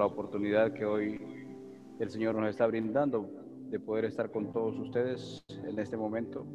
la 0.00 0.06
oportunidad 0.06 0.72
que 0.72 0.86
hoy 0.86 1.20
el 1.98 2.08
Señor 2.08 2.34
nos 2.34 2.48
está 2.48 2.66
brindando 2.66 3.28
de 3.68 3.78
poder 3.78 4.06
estar 4.06 4.30
con 4.30 4.50
todos 4.50 4.78
ustedes 4.78 5.44
en 5.62 5.78
este 5.78 5.94
momento. 5.94 6.46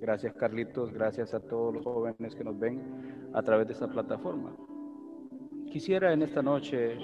Gracias 0.00 0.34
Carlitos, 0.34 0.92
gracias 0.92 1.32
a 1.32 1.38
todos 1.38 1.72
los 1.72 1.84
jóvenes 1.84 2.34
que 2.34 2.42
nos 2.42 2.58
ven 2.58 3.30
a 3.32 3.42
través 3.42 3.68
de 3.68 3.74
esta 3.74 3.86
plataforma. 3.86 4.56
Quisiera 5.70 6.12
en 6.12 6.22
esta 6.22 6.42
noche, 6.42 6.98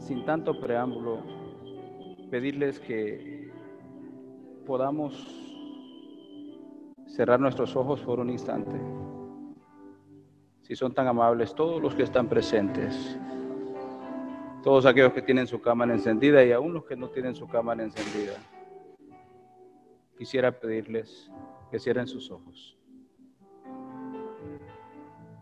sin 0.00 0.24
tanto 0.24 0.60
preámbulo, 0.60 1.22
pedirles 2.28 2.80
que 2.80 3.52
podamos 4.66 5.14
cerrar 7.06 7.38
nuestros 7.38 7.76
ojos 7.76 8.00
por 8.00 8.18
un 8.18 8.30
instante. 8.30 8.80
Si 10.62 10.74
son 10.74 10.92
tan 10.92 11.06
amables, 11.06 11.54
todos 11.54 11.80
los 11.80 11.94
que 11.94 12.02
están 12.02 12.28
presentes, 12.28 13.16
todos 14.62 14.86
aquellos 14.86 15.12
que 15.12 15.22
tienen 15.22 15.46
su 15.46 15.60
cámara 15.60 15.94
encendida 15.94 16.44
y 16.44 16.52
aún 16.52 16.74
los 16.74 16.84
que 16.84 16.96
no 16.96 17.08
tienen 17.08 17.34
su 17.34 17.46
cámara 17.46 17.82
encendida, 17.82 18.34
quisiera 20.16 20.50
pedirles 20.50 21.30
que 21.70 21.78
cierren 21.78 22.06
sus 22.06 22.30
ojos 22.30 22.76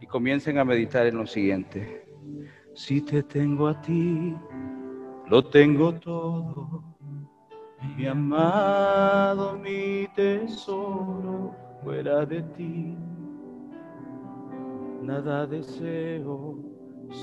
y 0.01 0.07
comiencen 0.07 0.59
a 0.59 0.65
meditar 0.65 1.07
en 1.07 1.17
lo 1.17 1.27
siguiente. 1.27 2.07
Si 2.75 3.01
te 3.01 3.23
tengo 3.23 3.69
a 3.69 3.81
ti, 3.81 4.37
lo 5.29 5.45
tengo 5.45 5.95
todo, 5.95 6.85
mi 7.97 8.07
amado, 8.07 9.59
mi 9.59 10.07
tesoro, 10.15 11.55
fuera 11.83 12.27
de 12.27 12.43
ti, 12.43 12.97
nada 15.03 15.47
deseo, 15.47 16.59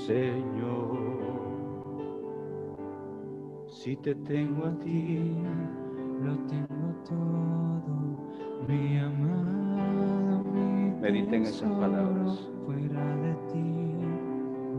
Señor. 0.06 1.33
Si 3.74 3.96
te 3.96 4.14
tengo 4.14 4.66
a 4.66 4.78
ti, 4.78 5.34
lo 6.22 6.36
tengo 6.46 6.94
todo, 7.04 8.16
mi 8.68 8.98
amado, 8.98 10.44
mi 10.44 10.90
Mediten 11.00 11.42
esas 11.42 11.70
palabras. 11.72 12.48
Fuera 12.64 13.16
de 13.16 13.34
ti, 13.52 13.96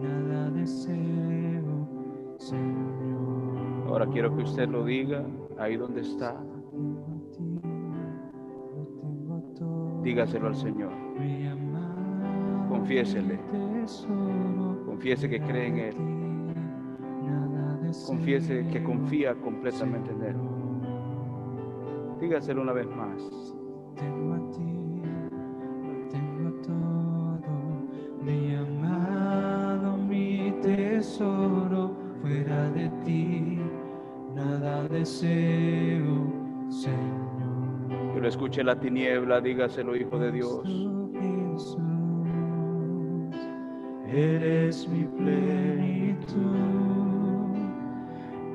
nada 0.02 0.50
deseo, 0.52 1.88
Señor. 2.38 3.86
Ahora 3.90 4.08
quiero 4.08 4.34
que 4.36 4.44
usted 4.44 4.70
lo 4.70 4.86
diga 4.86 5.26
ahí 5.60 5.76
donde 5.76 6.00
está. 6.00 6.42
Dígaselo 10.04 10.48
al 10.48 10.56
Señor. 10.56 10.94
Confiésele. 12.70 13.40
Confiese 14.86 15.30
que 15.30 15.42
cree 15.42 15.68
en 15.68 15.78
Él. 15.80 16.15
Confiese 18.08 18.66
que 18.72 18.84
confía 18.84 19.34
completamente 19.36 20.12
en 20.12 20.24
Él. 20.24 20.36
Dígaselo 22.20 22.62
una 22.62 22.74
vez 22.74 22.88
más. 22.88 23.56
Tengo 23.96 24.34
a 24.34 24.52
ti, 24.52 25.02
tengo 26.12 26.52
todo, 26.62 27.84
mi 28.24 28.56
amado, 28.56 29.98
mi 29.98 30.54
tesoro, 30.62 31.96
fuera 32.22 32.70
de 32.72 32.90
ti, 33.06 33.60
nada 34.36 34.88
deseo, 34.90 36.32
Señor. 36.70 38.14
Que 38.14 38.22
lo 38.22 38.28
escuche 38.28 38.64
la 38.64 38.80
tiniebla, 38.80 39.42
dígaselo, 39.42 39.96
Hijo 39.96 40.20
de 40.20 40.32
Dios. 40.32 40.64
Jesús, 41.56 41.78
eres 44.08 44.88
mi 44.90 45.04
plenitud, 45.06 46.36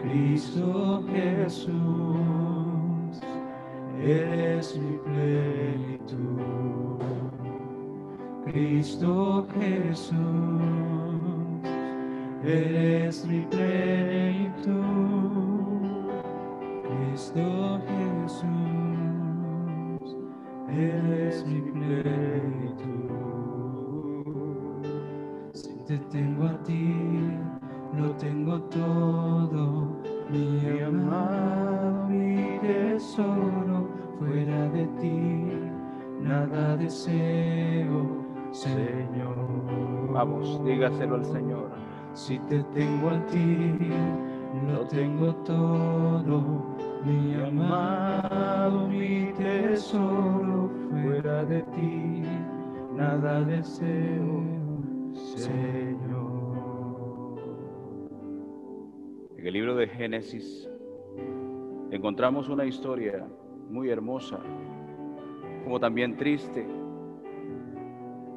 Cristo 0.02 1.04
Jesús, 1.12 1.70
eres 4.02 4.78
mi 4.78 4.96
plenitud, 5.04 6.98
Cristo 8.46 9.46
Jesús, 9.54 10.16
eres 12.42 13.26
mi 13.26 13.40
plenitud, 13.50 14.70
Cristo 16.82 17.80
Jesús, 17.86 18.46
eres 20.70 21.46
mi 21.46 21.60
plenitud. 21.72 23.10
Si 25.52 25.74
te 25.86 25.98
tengo 26.10 26.46
a 26.46 26.62
ti, 26.62 27.09
lo 28.00 28.10
tengo 28.12 28.60
todo, 28.62 29.96
mi 30.30 30.80
amado, 30.80 32.08
mi 32.08 32.58
tesoro, 32.60 33.88
fuera 34.18 34.68
de 34.70 34.86
ti, 35.00 35.52
nada 36.22 36.76
deseo, 36.76 38.24
Señor. 38.52 40.12
Vamos, 40.12 40.64
dígaselo 40.64 41.16
al 41.16 41.24
Señor. 41.24 41.70
Si 42.14 42.38
te 42.40 42.62
tengo 42.74 43.10
a 43.10 43.26
ti, 43.26 43.72
lo 44.66 44.86
tengo 44.86 45.34
todo, 45.44 46.76
mi 47.04 47.34
amado, 47.34 48.88
mi 48.88 49.32
tesoro, 49.36 50.70
fuera 50.90 51.44
de 51.44 51.62
ti, 51.74 52.22
nada 52.96 53.42
deseo, 53.42 54.42
Señor. 55.12 55.89
En 59.40 59.46
el 59.46 59.54
libro 59.54 59.74
de 59.74 59.86
Génesis 59.86 60.68
encontramos 61.90 62.50
una 62.50 62.66
historia 62.66 63.26
muy 63.70 63.88
hermosa, 63.88 64.38
como 65.64 65.80
también 65.80 66.18
triste. 66.18 66.68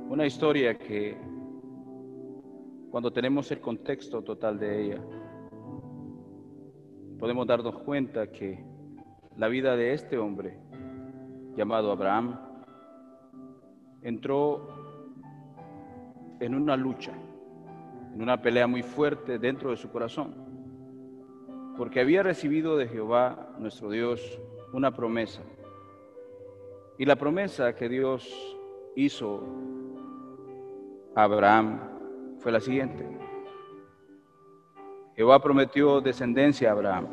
Una 0.08 0.26
historia 0.26 0.78
que 0.78 1.18
cuando 2.90 3.12
tenemos 3.12 3.52
el 3.52 3.60
contexto 3.60 4.22
total 4.22 4.58
de 4.58 4.82
ella, 4.82 5.02
podemos 7.20 7.46
darnos 7.48 7.80
cuenta 7.80 8.32
que 8.32 8.64
la 9.36 9.50
vida 9.50 9.76
de 9.76 9.92
este 9.92 10.18
hombre 10.18 10.58
llamado 11.58 11.92
Abraham 11.92 12.40
entró 14.04 14.70
en 16.40 16.56
una 16.56 16.78
lucha, 16.78 17.12
en 18.14 18.22
una 18.22 18.42
pelea 18.42 18.68
muy 18.68 18.84
fuerte 18.84 19.38
dentro 19.38 19.72
de 19.72 19.76
su 19.76 19.92
corazón, 19.92 20.43
porque 21.78 22.00
había 22.00 22.24
recibido 22.24 22.78
de 22.78 22.88
Jehová, 22.88 23.50
nuestro 23.58 23.90
Dios, 23.90 24.40
una 24.72 24.92
promesa. 24.92 25.42
Y 26.98 27.06
la 27.06 27.16
promesa 27.16 27.76
que 27.76 27.90
Dios 27.90 28.58
hizo 28.96 29.44
a 31.16 31.24
Abraham 31.24 31.80
fue 32.40 32.52
la 32.52 32.60
siguiente. 32.60 33.08
Jehová 35.16 35.42
prometió 35.42 36.02
descendencia 36.02 36.70
a 36.70 36.74
Abraham. 36.74 37.08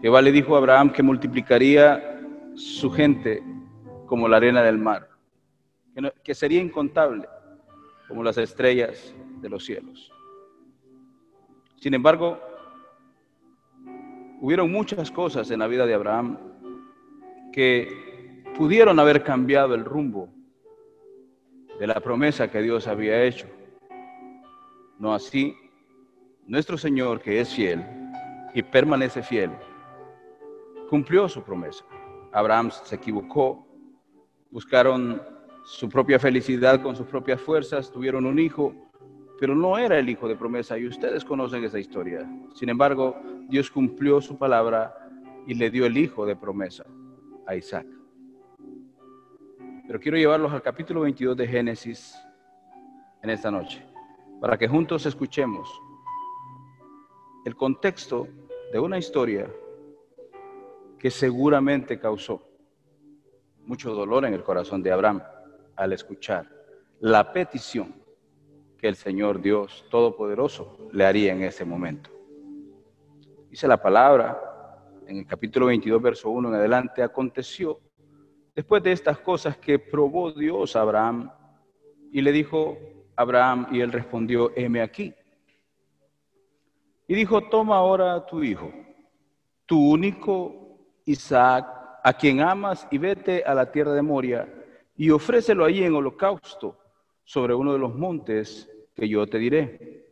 Jehová 0.00 0.22
le 0.22 0.32
dijo 0.32 0.54
a 0.54 0.58
Abraham 0.58 0.90
que 0.90 1.02
multiplicaría 1.02 2.20
su 2.54 2.90
gente 2.90 3.42
como 4.06 4.26
la 4.26 4.38
arena 4.38 4.62
del 4.62 4.78
mar, 4.78 5.08
que, 5.94 6.12
que 6.24 6.34
sería 6.34 6.60
incontable 6.60 7.28
como 8.08 8.24
las 8.24 8.38
estrellas 8.38 9.14
de 9.40 9.48
los 9.48 9.64
cielos. 9.64 10.10
Sin 11.76 11.94
embargo, 11.94 12.38
hubieron 14.40 14.72
muchas 14.72 15.10
cosas 15.10 15.50
en 15.50 15.58
la 15.58 15.66
vida 15.66 15.86
de 15.86 15.94
Abraham 15.94 16.38
que 17.52 18.42
pudieron 18.56 18.98
haber 18.98 19.22
cambiado 19.22 19.74
el 19.74 19.84
rumbo 19.84 20.28
de 21.78 21.86
la 21.86 22.00
promesa 22.00 22.50
que 22.50 22.62
Dios 22.62 22.86
había 22.86 23.22
hecho. 23.24 23.46
No 24.98 25.14
así, 25.14 25.56
nuestro 26.46 26.76
Señor, 26.76 27.20
que 27.20 27.40
es 27.40 27.54
fiel 27.54 27.84
y 28.54 28.62
permanece 28.62 29.22
fiel, 29.22 29.50
cumplió 30.88 31.28
su 31.28 31.42
promesa. 31.42 31.84
Abraham 32.32 32.70
se 32.70 32.96
equivocó, 32.96 33.66
buscaron 34.50 35.22
su 35.64 35.88
propia 35.88 36.18
felicidad 36.18 36.82
con 36.82 36.96
sus 36.96 37.06
propias 37.06 37.40
fuerzas, 37.40 37.90
tuvieron 37.90 38.26
un 38.26 38.38
hijo, 38.38 38.74
pero 39.40 39.54
no 39.54 39.78
era 39.78 39.98
el 39.98 40.10
hijo 40.10 40.28
de 40.28 40.36
promesa 40.36 40.78
y 40.78 40.86
ustedes 40.86 41.24
conocen 41.24 41.64
esa 41.64 41.78
historia. 41.78 42.30
Sin 42.54 42.68
embargo, 42.68 43.16
Dios 43.48 43.70
cumplió 43.70 44.20
su 44.20 44.36
palabra 44.36 44.94
y 45.46 45.54
le 45.54 45.70
dio 45.70 45.86
el 45.86 45.96
hijo 45.96 46.26
de 46.26 46.36
promesa 46.36 46.84
a 47.46 47.56
Isaac. 47.56 47.86
Pero 49.86 49.98
quiero 49.98 50.18
llevarlos 50.18 50.52
al 50.52 50.60
capítulo 50.60 51.00
22 51.00 51.38
de 51.38 51.48
Génesis 51.48 52.14
en 53.22 53.30
esta 53.30 53.50
noche, 53.50 53.82
para 54.42 54.58
que 54.58 54.68
juntos 54.68 55.06
escuchemos 55.06 55.70
el 57.46 57.56
contexto 57.56 58.28
de 58.74 58.78
una 58.78 58.98
historia 58.98 59.50
que 60.98 61.10
seguramente 61.10 61.98
causó 61.98 62.46
mucho 63.64 63.94
dolor 63.94 64.26
en 64.26 64.34
el 64.34 64.42
corazón 64.42 64.82
de 64.82 64.92
Abraham 64.92 65.22
al 65.76 65.94
escuchar 65.94 66.46
la 67.00 67.32
petición 67.32 67.99
que 68.80 68.88
el 68.88 68.96
Señor 68.96 69.42
Dios 69.42 69.84
Todopoderoso 69.90 70.88
le 70.92 71.04
haría 71.04 71.32
en 71.32 71.42
ese 71.42 71.66
momento. 71.66 72.10
Dice 73.50 73.68
la 73.68 73.82
palabra 73.82 74.40
en 75.06 75.18
el 75.18 75.26
capítulo 75.26 75.66
22, 75.66 76.00
verso 76.00 76.30
1 76.30 76.48
en 76.48 76.54
adelante, 76.54 77.02
aconteció 77.02 77.78
después 78.54 78.82
de 78.82 78.92
estas 78.92 79.18
cosas 79.18 79.58
que 79.58 79.78
probó 79.78 80.32
Dios 80.32 80.76
a 80.76 80.80
Abraham 80.80 81.30
y 82.10 82.22
le 82.22 82.32
dijo 82.32 82.78
Abraham 83.16 83.66
y 83.70 83.80
él 83.80 83.92
respondió, 83.92 84.50
heme 84.56 84.80
aquí. 84.80 85.14
Y 87.06 87.14
dijo, 87.14 87.42
toma 87.50 87.76
ahora 87.76 88.24
tu 88.24 88.42
hijo, 88.42 88.72
tu 89.66 89.90
único 89.90 90.78
Isaac, 91.04 91.66
a 92.02 92.12
quien 92.14 92.40
amas, 92.40 92.88
y 92.90 92.96
vete 92.96 93.42
a 93.44 93.52
la 93.52 93.70
tierra 93.70 93.92
de 93.92 94.00
Moria 94.00 94.48
y 94.96 95.10
ofrécelo 95.10 95.66
allí 95.66 95.82
en 95.82 95.94
holocausto 95.94 96.79
sobre 97.30 97.54
uno 97.54 97.72
de 97.72 97.78
los 97.78 97.94
montes 97.94 98.68
que 98.92 99.08
yo 99.08 99.24
te 99.24 99.38
diré. 99.38 100.04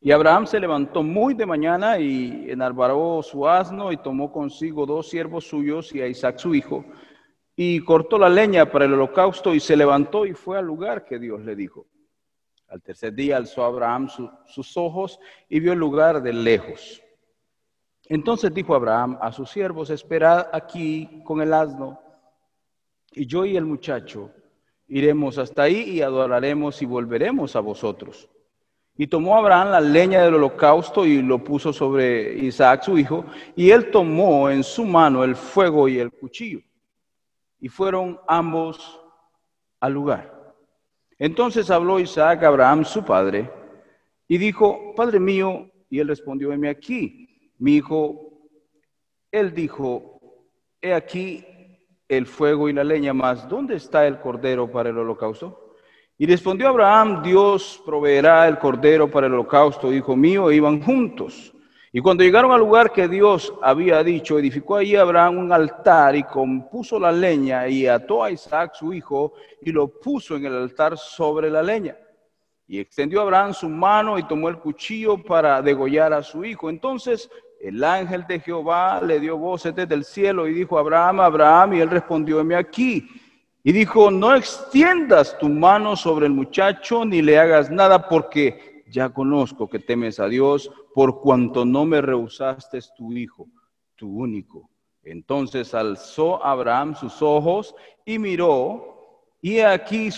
Y 0.00 0.12
Abraham 0.12 0.46
se 0.46 0.58
levantó 0.58 1.02
muy 1.02 1.34
de 1.34 1.44
mañana 1.44 1.98
y 1.98 2.50
enalbaró 2.50 3.22
su 3.22 3.46
asno 3.46 3.92
y 3.92 3.98
tomó 3.98 4.32
consigo 4.32 4.86
dos 4.86 5.10
siervos 5.10 5.46
suyos 5.46 5.94
y 5.94 6.00
a 6.00 6.06
Isaac 6.06 6.38
su 6.38 6.54
hijo, 6.54 6.86
y 7.54 7.80
cortó 7.80 8.16
la 8.16 8.30
leña 8.30 8.64
para 8.64 8.86
el 8.86 8.94
holocausto 8.94 9.54
y 9.54 9.60
se 9.60 9.76
levantó 9.76 10.24
y 10.24 10.32
fue 10.32 10.56
al 10.56 10.64
lugar 10.64 11.04
que 11.04 11.18
Dios 11.18 11.44
le 11.44 11.54
dijo. 11.54 11.86
Al 12.68 12.80
tercer 12.80 13.12
día 13.12 13.36
alzó 13.36 13.62
Abraham 13.62 14.08
sus 14.46 14.74
ojos 14.78 15.20
y 15.50 15.60
vio 15.60 15.74
el 15.74 15.78
lugar 15.78 16.22
de 16.22 16.32
lejos. 16.32 17.02
Entonces 18.06 18.54
dijo 18.54 18.74
Abraham 18.74 19.18
a 19.20 19.32
sus 19.32 19.50
siervos, 19.50 19.90
esperad 19.90 20.46
aquí 20.50 21.20
con 21.26 21.42
el 21.42 21.52
asno, 21.52 22.00
y 23.12 23.26
yo 23.26 23.44
y 23.44 23.58
el 23.58 23.66
muchacho 23.66 24.30
iremos 24.88 25.38
hasta 25.38 25.64
ahí 25.64 25.90
y 25.90 26.02
adoraremos 26.02 26.80
y 26.82 26.86
volveremos 26.86 27.56
a 27.56 27.60
vosotros. 27.60 28.28
Y 28.96 29.06
tomó 29.06 29.36
Abraham 29.36 29.70
la 29.70 29.80
leña 29.80 30.22
del 30.22 30.34
holocausto 30.34 31.04
y 31.04 31.20
lo 31.20 31.42
puso 31.44 31.72
sobre 31.72 32.34
Isaac 32.38 32.82
su 32.82 32.96
hijo, 32.96 33.26
y 33.54 33.70
él 33.70 33.90
tomó 33.90 34.48
en 34.48 34.64
su 34.64 34.84
mano 34.84 35.22
el 35.22 35.36
fuego 35.36 35.88
y 35.88 35.98
el 35.98 36.10
cuchillo. 36.10 36.60
Y 37.60 37.68
fueron 37.68 38.18
ambos 38.26 39.00
al 39.80 39.92
lugar. 39.92 40.54
Entonces 41.18 41.70
habló 41.70 42.00
Isaac 42.00 42.42
a 42.42 42.48
Abraham 42.48 42.84
su 42.84 43.04
padre, 43.04 43.50
y 44.28 44.38
dijo, 44.38 44.94
Padre 44.96 45.20
mío, 45.20 45.70
y 45.88 46.00
él 46.00 46.08
respondió, 46.08 46.52
heme 46.52 46.68
aquí, 46.68 47.52
mi 47.58 47.76
hijo. 47.76 48.32
Él 49.30 49.54
dijo, 49.54 50.20
he 50.80 50.94
aquí 50.94 51.44
el 52.08 52.26
fuego 52.26 52.68
y 52.68 52.72
la 52.72 52.84
leña, 52.84 53.12
mas 53.12 53.48
¿dónde 53.48 53.76
está 53.76 54.06
el 54.06 54.18
cordero 54.20 54.70
para 54.70 54.90
el 54.90 54.98
holocausto? 54.98 55.74
Y 56.18 56.26
respondió 56.26 56.68
Abraham, 56.68 57.22
Dios 57.22 57.82
proveerá 57.84 58.48
el 58.48 58.58
cordero 58.58 59.10
para 59.10 59.26
el 59.26 59.34
holocausto, 59.34 59.92
hijo 59.92 60.16
mío, 60.16 60.50
e 60.50 60.56
iban 60.56 60.80
juntos. 60.80 61.52
Y 61.92 62.00
cuando 62.00 62.24
llegaron 62.24 62.52
al 62.52 62.60
lugar 62.60 62.92
que 62.92 63.08
Dios 63.08 63.52
había 63.62 64.02
dicho, 64.02 64.38
edificó 64.38 64.76
allí 64.76 64.96
Abraham 64.96 65.38
un 65.38 65.52
altar 65.52 66.16
y 66.16 66.24
compuso 66.24 66.98
la 66.98 67.12
leña 67.12 67.68
y 67.68 67.86
ató 67.86 68.22
a 68.22 68.30
Isaac 68.30 68.72
su 68.74 68.92
hijo 68.92 69.34
y 69.62 69.72
lo 69.72 69.88
puso 69.88 70.36
en 70.36 70.46
el 70.46 70.54
altar 70.54 70.98
sobre 70.98 71.50
la 71.50 71.62
leña. 71.62 71.96
Y 72.68 72.80
extendió 72.80 73.20
Abraham 73.20 73.54
su 73.54 73.68
mano 73.68 74.18
y 74.18 74.24
tomó 74.24 74.48
el 74.48 74.58
cuchillo 74.58 75.22
para 75.22 75.62
degollar 75.62 76.12
a 76.12 76.22
su 76.22 76.44
hijo. 76.44 76.68
Entonces 76.68 77.30
el 77.66 77.82
ángel 77.82 78.24
de 78.28 78.38
Jehová 78.38 79.00
le 79.02 79.18
dio 79.18 79.36
voces 79.36 79.74
desde 79.74 79.96
el 79.96 80.04
cielo 80.04 80.46
y 80.46 80.54
dijo, 80.54 80.78
Abraham, 80.78 81.18
Abraham, 81.18 81.74
y 81.74 81.80
él 81.80 81.90
respondió, 81.90 82.40
aquí. 82.56 83.08
Y 83.64 83.72
dijo, 83.72 84.08
no 84.08 84.36
extiendas 84.36 85.36
tu 85.38 85.48
mano 85.48 85.96
sobre 85.96 86.26
el 86.26 86.32
muchacho 86.32 87.04
ni 87.04 87.22
le 87.22 87.40
hagas 87.40 87.68
nada 87.68 88.08
porque 88.08 88.84
ya 88.88 89.08
conozco 89.08 89.68
que 89.68 89.80
temes 89.80 90.20
a 90.20 90.28
Dios 90.28 90.70
por 90.94 91.20
cuanto 91.20 91.64
no 91.64 91.84
me 91.84 92.00
rehusaste 92.00 92.78
tu 92.96 93.12
hijo, 93.12 93.48
tu 93.96 94.16
único. 94.16 94.70
Entonces 95.02 95.74
alzó 95.74 96.44
Abraham 96.46 96.94
sus 96.94 97.20
ojos 97.20 97.74
y 98.04 98.20
miró, 98.20 99.26
y 99.42 99.58
aquí 99.58 100.10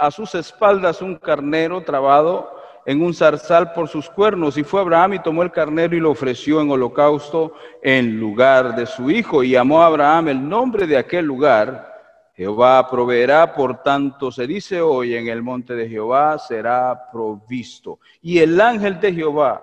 a 0.00 0.10
sus 0.10 0.34
espaldas 0.34 1.00
un 1.00 1.14
carnero 1.14 1.80
trabado 1.84 2.57
en 2.88 3.02
un 3.02 3.12
zarzal 3.12 3.74
por 3.74 3.86
sus 3.86 4.08
cuernos. 4.08 4.56
Y 4.56 4.64
fue 4.64 4.80
Abraham 4.80 5.12
y 5.12 5.18
tomó 5.18 5.42
el 5.42 5.52
carnero 5.52 5.94
y 5.94 6.00
lo 6.00 6.10
ofreció 6.10 6.62
en 6.62 6.70
holocausto 6.70 7.52
en 7.82 8.18
lugar 8.18 8.74
de 8.74 8.86
su 8.86 9.10
hijo. 9.10 9.42
Y 9.42 9.50
llamó 9.50 9.82
a 9.82 9.86
Abraham 9.86 10.28
el 10.28 10.48
nombre 10.48 10.86
de 10.86 10.96
aquel 10.96 11.26
lugar 11.26 11.86
Jehová 12.34 12.88
proveerá, 12.88 13.52
por 13.52 13.82
tanto 13.82 14.32
se 14.32 14.46
dice 14.46 14.80
hoy, 14.80 15.16
en 15.16 15.28
el 15.28 15.42
monte 15.42 15.74
de 15.74 15.86
Jehová 15.86 16.38
será 16.38 17.10
provisto. 17.12 17.98
Y 18.22 18.38
el 18.38 18.58
ángel 18.58 18.98
de 19.00 19.12
Jehová, 19.12 19.62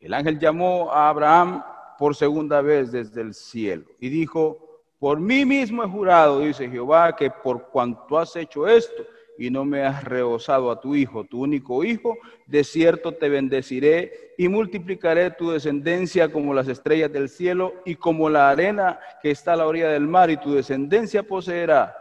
el 0.00 0.14
ángel 0.14 0.38
llamó 0.38 0.90
a 0.90 1.10
Abraham 1.10 1.62
por 1.98 2.14
segunda 2.14 2.62
vez 2.62 2.90
desde 2.90 3.20
el 3.20 3.34
cielo 3.34 3.84
y 4.00 4.08
dijo, 4.08 4.82
por 4.98 5.20
mí 5.20 5.44
mismo 5.44 5.84
he 5.84 5.88
jurado, 5.88 6.40
dice 6.40 6.70
Jehová, 6.70 7.14
que 7.14 7.30
por 7.30 7.68
cuanto 7.68 8.16
has 8.16 8.34
hecho 8.34 8.66
esto, 8.66 9.02
y 9.38 9.50
no 9.50 9.64
me 9.64 9.84
has 9.84 10.04
rehosado 10.04 10.70
a 10.70 10.80
tu 10.80 10.94
hijo, 10.94 11.24
tu 11.24 11.42
único 11.42 11.84
hijo, 11.84 12.16
de 12.46 12.64
cierto 12.64 13.12
te 13.12 13.28
bendeciré 13.28 14.34
y 14.38 14.48
multiplicaré 14.48 15.30
tu 15.30 15.50
descendencia 15.50 16.30
como 16.30 16.54
las 16.54 16.68
estrellas 16.68 17.12
del 17.12 17.28
cielo 17.28 17.74
y 17.84 17.96
como 17.96 18.28
la 18.28 18.50
arena 18.50 18.98
que 19.22 19.30
está 19.30 19.54
a 19.54 19.56
la 19.56 19.66
orilla 19.66 19.88
del 19.88 20.06
mar, 20.06 20.30
y 20.30 20.36
tu 20.36 20.54
descendencia 20.54 21.22
poseerá 21.22 21.96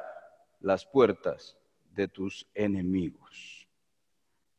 las 0.60 0.86
puertas 0.86 1.58
de 1.94 2.08
tus 2.08 2.48
enemigos. 2.54 3.68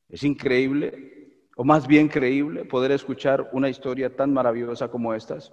Es 0.09 0.23
increíble, 0.23 1.49
o 1.57 1.65
más 1.65 1.87
bien 1.87 2.09
creíble, 2.09 2.65
poder 2.65 2.93
escuchar 2.93 3.51
una 3.53 3.69
historia 3.69 4.15
tan 4.15 4.33
maravillosa 4.33 4.89
como 4.89 5.15
estas. 5.15 5.53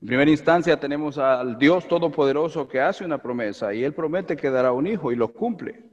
En 0.00 0.08
primera 0.08 0.30
instancia 0.30 0.78
tenemos 0.78 1.16
al 1.16 1.58
Dios 1.58 1.88
Todopoderoso 1.88 2.68
que 2.68 2.80
hace 2.80 3.04
una 3.04 3.18
promesa 3.18 3.72
y 3.72 3.82
Él 3.82 3.94
promete 3.94 4.36
que 4.36 4.50
dará 4.50 4.72
un 4.72 4.86
hijo 4.86 5.10
y 5.10 5.16
lo 5.16 5.28
cumple. 5.32 5.84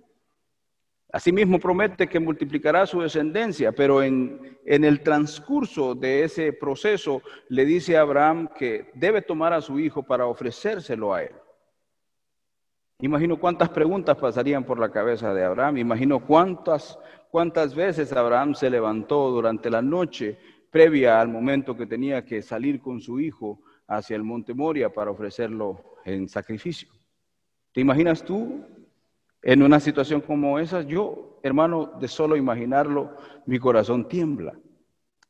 Asimismo 1.14 1.60
promete 1.60 2.08
que 2.08 2.20
multiplicará 2.20 2.86
su 2.86 3.02
descendencia, 3.02 3.72
pero 3.72 4.02
en, 4.02 4.58
el 4.66 5.02
transcurso 5.02 5.94
de 5.94 6.24
ese 6.24 6.54
proceso 6.54 7.22
le 7.50 7.66
dice 7.66 7.96
a 7.96 8.02
Abraham 8.02 8.50
que 8.58 8.90
debe 8.96 9.22
tomar 9.22 9.54
a 9.54 9.62
su 9.62 9.80
hijo 9.80 10.04
para 10.04 10.26
ofrecérselo 10.26 11.14
a 11.14 11.24
él. 11.24 11.36
Imagino 13.00 13.40
cuántas 13.40 13.70
preguntas 13.70 14.18
pasarían 14.18 14.64
por 14.64 14.80
la 14.80 14.90
cabeza 14.90 15.34
de 15.34 15.44
Abraham, 15.44 15.78
imagino 15.78 16.26
cuántas, 16.26 16.98
cuántas 17.30 17.76
veces 17.76 18.12
Abraham 18.12 18.56
se 18.56 18.70
levantó 18.70 19.30
durante 19.30 19.70
la 19.70 19.82
noche 19.82 20.40
previa 20.72 21.22
al 21.22 21.28
momento 21.28 21.78
que 21.78 21.86
tenía 21.86 22.26
que 22.26 22.42
salir 22.42 22.82
con 22.82 23.00
su 23.00 23.20
hijo 23.20 23.62
hacia 23.88 24.16
el 24.16 24.24
monte 24.24 24.54
Moria 24.54 24.92
para 24.92 25.12
ofrecerlo 25.12 25.98
en 26.06 26.28
sacrificio. 26.28 26.90
¿Te 27.72 27.82
imaginas 27.82 28.24
tú 28.24 28.66
en 29.42 29.64
una 29.64 29.80
situación 29.80 30.22
como 30.22 30.60
esa? 30.60 30.82
Yo, 30.82 31.40
hermano, 31.44 31.94
de 32.00 32.08
solo 32.08 32.36
imaginarlo, 32.36 33.18
mi 33.46 33.60
corazón 33.60 34.08
tiembla. 34.08 34.54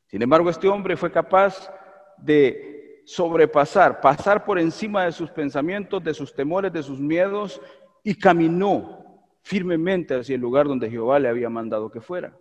Sin 0.06 0.22
embargo, 0.22 0.50
este 0.50 0.68
hombre 0.68 0.96
fue 0.96 1.10
capaz 1.10 1.72
de 2.18 3.02
sobrepasar, 3.06 4.00
pasar 4.00 4.44
por 4.44 4.58
encima 4.58 5.04
de 5.04 5.12
sus 5.12 5.30
pensamientos, 5.30 6.02
de 6.02 6.14
sus 6.14 6.34
temores, 6.34 6.72
de 6.72 6.82
sus 6.82 7.00
miedos 7.00 7.60
y 8.02 8.14
caminó 8.14 9.04
firmemente 9.42 10.14
hacia 10.14 10.34
el 10.34 10.40
lugar 10.40 10.66
donde 10.66 10.90
Jehová 10.90 11.18
le 11.18 11.28
había 11.28 11.50
mandado 11.50 11.90
que 11.90 12.00
fuera. 12.00 12.36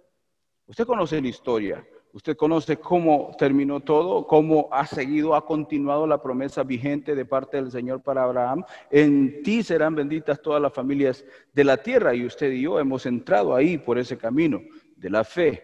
Usted 0.66 0.86
conoce 0.86 1.22
la 1.22 1.28
historia. 1.28 1.86
Usted 2.14 2.38
conoce 2.38 2.78
cómo 2.78 3.32
terminó 3.40 3.80
todo, 3.80 4.28
cómo 4.28 4.70
ha 4.72 4.86
seguido, 4.86 5.34
ha 5.34 5.44
continuado 5.48 6.06
la 6.06 6.22
promesa 6.22 6.62
vigente 6.62 7.16
de 7.16 7.26
parte 7.26 7.58
del 7.58 7.72
Señor 7.72 8.04
para 8.04 8.24
Abraham. 8.24 8.64
En 8.92 9.42
ti 9.42 9.64
serán 9.64 9.96
benditas 9.96 10.40
todas 10.40 10.62
las 10.62 10.72
familias 10.72 11.26
de 11.54 11.64
la 11.64 11.78
tierra 11.78 12.14
y 12.14 12.24
usted 12.24 12.52
y 12.52 12.62
yo 12.62 12.80
hemos 12.80 13.08
entrado 13.08 13.56
ahí 13.56 13.80
por 13.80 13.98
ese 13.98 14.16
camino 14.16 14.62
de 14.96 15.10
la 15.10 15.24
fe. 15.24 15.64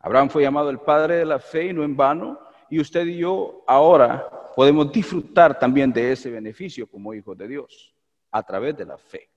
Abraham 0.00 0.28
fue 0.28 0.42
llamado 0.42 0.70
el 0.70 0.80
padre 0.80 1.18
de 1.18 1.24
la 1.24 1.38
fe 1.38 1.66
y 1.66 1.72
no 1.72 1.84
en 1.84 1.96
vano. 1.96 2.40
Y 2.68 2.80
usted 2.80 3.06
y 3.06 3.18
yo 3.18 3.62
ahora 3.64 4.28
podemos 4.56 4.90
disfrutar 4.90 5.56
también 5.56 5.92
de 5.92 6.10
ese 6.10 6.30
beneficio 6.30 6.88
como 6.88 7.14
hijos 7.14 7.38
de 7.38 7.46
Dios 7.46 7.94
a 8.32 8.42
través 8.42 8.76
de 8.76 8.86
la 8.86 8.98
fe. 8.98 9.30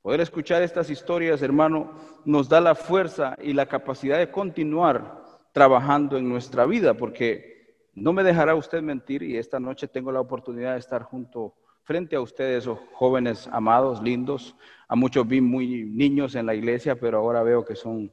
Poder 0.00 0.22
escuchar 0.22 0.62
estas 0.62 0.88
historias, 0.88 1.42
hermano, 1.42 1.92
nos 2.24 2.48
da 2.48 2.58
la 2.58 2.74
fuerza 2.74 3.36
y 3.42 3.52
la 3.52 3.66
capacidad 3.66 4.16
de 4.16 4.30
continuar 4.30 5.27
trabajando 5.52 6.16
en 6.16 6.28
nuestra 6.28 6.66
vida, 6.66 6.94
porque 6.94 7.58
no 7.94 8.12
me 8.12 8.22
dejará 8.22 8.54
usted 8.54 8.82
mentir 8.82 9.22
y 9.22 9.36
esta 9.36 9.58
noche 9.58 9.88
tengo 9.88 10.12
la 10.12 10.20
oportunidad 10.20 10.74
de 10.74 10.78
estar 10.78 11.02
junto 11.02 11.54
frente 11.82 12.16
a 12.16 12.20
ustedes, 12.20 12.66
oh, 12.66 12.78
jóvenes 12.92 13.48
amados, 13.50 14.02
lindos. 14.02 14.54
A 14.88 14.94
muchos 14.94 15.26
vi 15.26 15.40
muy 15.40 15.84
niños 15.84 16.34
en 16.34 16.46
la 16.46 16.54
iglesia, 16.54 16.96
pero 16.96 17.18
ahora 17.18 17.42
veo 17.42 17.64
que 17.64 17.74
son 17.74 18.12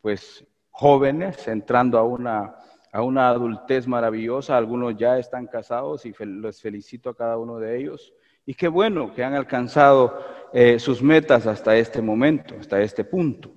pues 0.00 0.46
jóvenes 0.70 1.48
entrando 1.48 1.98
a 1.98 2.04
una, 2.04 2.54
a 2.92 3.02
una 3.02 3.28
adultez 3.28 3.88
maravillosa. 3.88 4.56
Algunos 4.56 4.96
ya 4.96 5.18
están 5.18 5.48
casados 5.48 6.06
y 6.06 6.14
les 6.20 6.62
felicito 6.62 7.10
a 7.10 7.16
cada 7.16 7.36
uno 7.36 7.58
de 7.58 7.78
ellos. 7.78 8.14
Y 8.46 8.54
qué 8.54 8.68
bueno 8.68 9.12
que 9.12 9.24
han 9.24 9.34
alcanzado 9.34 10.24
eh, 10.52 10.78
sus 10.78 11.02
metas 11.02 11.48
hasta 11.48 11.76
este 11.76 12.00
momento, 12.00 12.54
hasta 12.60 12.80
este 12.80 13.04
punto. 13.04 13.52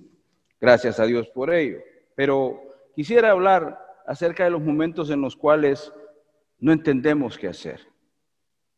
Gracias 0.59 0.99
a 0.99 1.05
Dios 1.05 1.29
por 1.29 1.53
ello. 1.53 1.77
Pero 2.15 2.59
quisiera 2.95 3.31
hablar 3.31 3.79
acerca 4.05 4.43
de 4.43 4.49
los 4.49 4.61
momentos 4.61 5.09
en 5.09 5.21
los 5.21 5.35
cuales 5.35 5.93
no 6.59 6.71
entendemos 6.71 7.37
qué 7.37 7.47
hacer, 7.47 7.81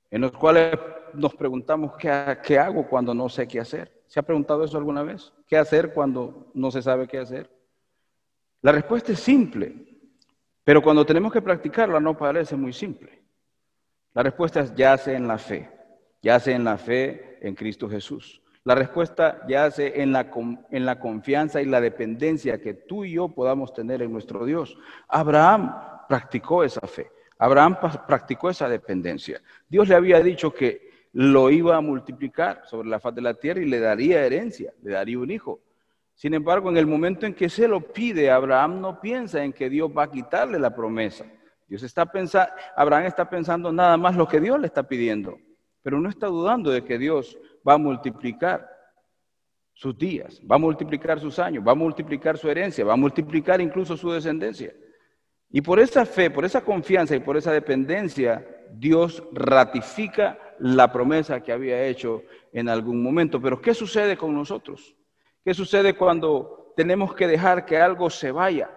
en 0.10 0.22
los 0.22 0.32
cuales 0.32 0.78
nos 1.14 1.34
preguntamos 1.36 1.94
qué, 1.98 2.60
hago 2.60 2.88
cuando 2.88 3.14
no 3.14 3.30
sé 3.30 3.48
qué 3.48 3.60
hacer. 3.60 3.92
¿Se 4.08 4.20
ha 4.20 4.24
preguntado 4.24 4.64
eso 4.64 4.78
alguna 4.78 5.04
vez? 5.04 5.34
¿Qué 5.48 5.58
hacer 5.58 5.94
cuando 5.94 6.52
no 6.54 6.70
se 6.72 6.82
sabe 6.82 7.08
qué 7.08 7.18
hacer? 7.18 7.50
La 8.62 8.72
respuesta 8.72 9.14
es 9.14 9.20
simple, 9.20 9.74
pero 10.64 10.82
cuando 10.82 11.06
tenemos 11.06 11.32
que 11.32 11.42
practicarla 11.42 12.00
no 12.00 12.18
parece 12.18 12.56
muy 12.56 12.74
simple. 12.74 13.22
La 14.14 14.24
respuesta 14.24 14.60
es 14.60 14.76
yace 14.76 15.16
en 15.16 15.28
la 15.28 15.38
fe, 15.38 15.70
yace 16.22 16.52
en 16.52 16.64
la 16.64 16.78
fe 16.78 17.40
en 17.42 17.56
Cristo 17.56 17.90
Jesús. 17.90 18.41
La 18.64 18.76
respuesta 18.76 19.42
yace 19.48 20.02
en 20.02 20.12
la, 20.12 20.30
en 20.70 20.86
la 20.86 21.00
confianza 21.00 21.62
y 21.62 21.66
la 21.66 21.82
dependencia 21.82 22.62
que 22.62 22.76
tú 22.76 23.04
y 23.04 23.14
yo 23.14 23.30
podamos 23.30 23.74
tener 23.74 24.04
en 24.04 24.12
nuestro 24.12 24.46
Dios. 24.46 24.78
Abraham 25.08 25.74
practicó 26.08 26.64
esa 26.64 26.86
fe, 26.88 27.10
Abraham 27.40 27.78
practicó 28.08 28.52
esa 28.52 28.70
dependencia. 28.70 29.42
Dios 29.68 29.88
le 29.88 29.96
había 29.96 30.20
dicho 30.20 30.54
que 30.54 30.92
lo 31.14 31.50
iba 31.50 31.76
a 31.76 31.82
multiplicar 31.82 32.62
sobre 32.66 32.88
la 32.88 33.00
faz 33.00 33.16
de 33.16 33.22
la 33.22 33.34
tierra 33.34 33.62
y 33.62 33.66
le 33.66 33.80
daría 33.80 34.24
herencia, 34.24 34.74
le 34.84 34.92
daría 34.92 35.18
un 35.18 35.32
hijo. 35.32 35.60
Sin 36.14 36.36
embargo, 36.36 36.70
en 36.70 36.78
el 36.78 36.86
momento 36.86 37.26
en 37.26 37.34
que 37.34 37.50
se 37.50 37.68
lo 37.68 37.82
pide, 37.82 38.30
Abraham 38.30 38.80
no 38.80 39.02
piensa 39.02 39.44
en 39.44 39.54
que 39.54 39.72
Dios 39.72 39.90
va 39.96 40.04
a 40.04 40.12
quitarle 40.12 40.60
la 40.60 40.76
promesa. 40.76 41.26
Dios 41.68 41.82
está 41.82 42.06
pensando, 42.06 42.54
Abraham 42.76 43.06
está 43.06 43.28
pensando 43.28 43.72
nada 43.74 43.98
más 43.98 44.16
lo 44.16 44.28
que 44.28 44.40
Dios 44.40 44.60
le 44.60 44.68
está 44.68 44.84
pidiendo, 44.84 45.40
pero 45.82 46.00
no 46.00 46.10
está 46.10 46.28
dudando 46.28 46.70
de 46.70 46.84
que 46.84 47.00
Dios 47.00 47.40
va 47.68 47.74
a 47.74 47.78
multiplicar 47.78 48.68
sus 49.74 49.98
días, 49.98 50.42
va 50.50 50.56
a 50.56 50.60
multiplicar 50.60 51.20
sus 51.20 51.40
años, 51.40 51.64
va 51.66 51.72
a 51.72 51.76
multiplicar 51.76 52.38
su 52.38 52.50
herencia, 52.50 52.86
va 52.86 52.94
a 52.94 52.98
multiplicar 52.98 53.62
incluso 53.62 53.98
su 53.98 54.12
descendencia. 54.12 54.74
Y 55.50 55.62
por 55.62 55.80
esa 55.80 56.06
fe, 56.06 56.30
por 56.30 56.46
esa 56.46 56.62
confianza 56.62 57.16
y 57.16 57.20
por 57.20 57.36
esa 57.38 57.52
dependencia, 57.52 58.46
Dios 58.72 59.24
ratifica 59.34 60.40
la 60.60 60.92
promesa 60.92 61.42
que 61.42 61.52
había 61.52 61.84
hecho 61.86 62.24
en 62.54 62.70
algún 62.70 63.02
momento. 63.02 63.42
Pero 63.42 63.62
¿qué 63.62 63.74
sucede 63.74 64.16
con 64.16 64.34
nosotros? 64.34 64.96
¿Qué 65.44 65.54
sucede 65.54 65.96
cuando 65.96 66.74
tenemos 66.78 67.14
que 67.16 67.28
dejar 67.28 67.66
que 67.66 67.78
algo 67.78 68.10
se 68.10 68.32
vaya? 68.32 68.70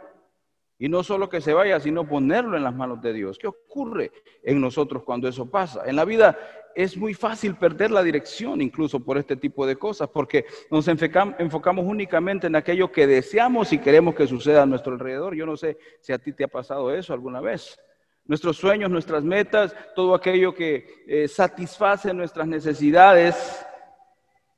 Y 0.78 0.88
no 0.88 1.02
solo 1.02 1.28
que 1.28 1.40
se 1.40 1.52
vaya, 1.52 1.78
sino 1.80 2.06
ponerlo 2.06 2.56
en 2.56 2.64
las 2.64 2.74
manos 2.74 3.00
de 3.00 3.12
Dios. 3.12 3.38
¿Qué 3.38 3.46
ocurre 3.46 4.10
en 4.42 4.60
nosotros 4.60 5.04
cuando 5.04 5.28
eso 5.28 5.50
pasa? 5.50 5.82
En 5.86 5.96
la 5.96 6.04
vida 6.04 6.38
es 6.74 6.96
muy 6.96 7.14
fácil 7.14 7.54
perder 7.54 7.92
la 7.92 8.02
dirección 8.02 8.60
incluso 8.60 8.98
por 8.98 9.16
este 9.16 9.36
tipo 9.36 9.66
de 9.66 9.76
cosas, 9.76 10.08
porque 10.08 10.44
nos 10.70 10.88
enfocamos 10.88 11.84
únicamente 11.86 12.48
en 12.48 12.56
aquello 12.56 12.90
que 12.90 13.06
deseamos 13.06 13.72
y 13.72 13.78
queremos 13.78 14.14
que 14.14 14.26
suceda 14.26 14.62
a 14.62 14.66
nuestro 14.66 14.94
alrededor. 14.94 15.36
Yo 15.36 15.46
no 15.46 15.56
sé 15.56 15.78
si 16.00 16.12
a 16.12 16.18
ti 16.18 16.32
te 16.32 16.44
ha 16.44 16.48
pasado 16.48 16.92
eso 16.92 17.12
alguna 17.12 17.40
vez. 17.40 17.78
Nuestros 18.24 18.56
sueños, 18.56 18.90
nuestras 18.90 19.22
metas, 19.22 19.76
todo 19.94 20.14
aquello 20.14 20.54
que 20.54 21.04
eh, 21.06 21.28
satisface 21.28 22.12
nuestras 22.12 22.48
necesidades, 22.48 23.64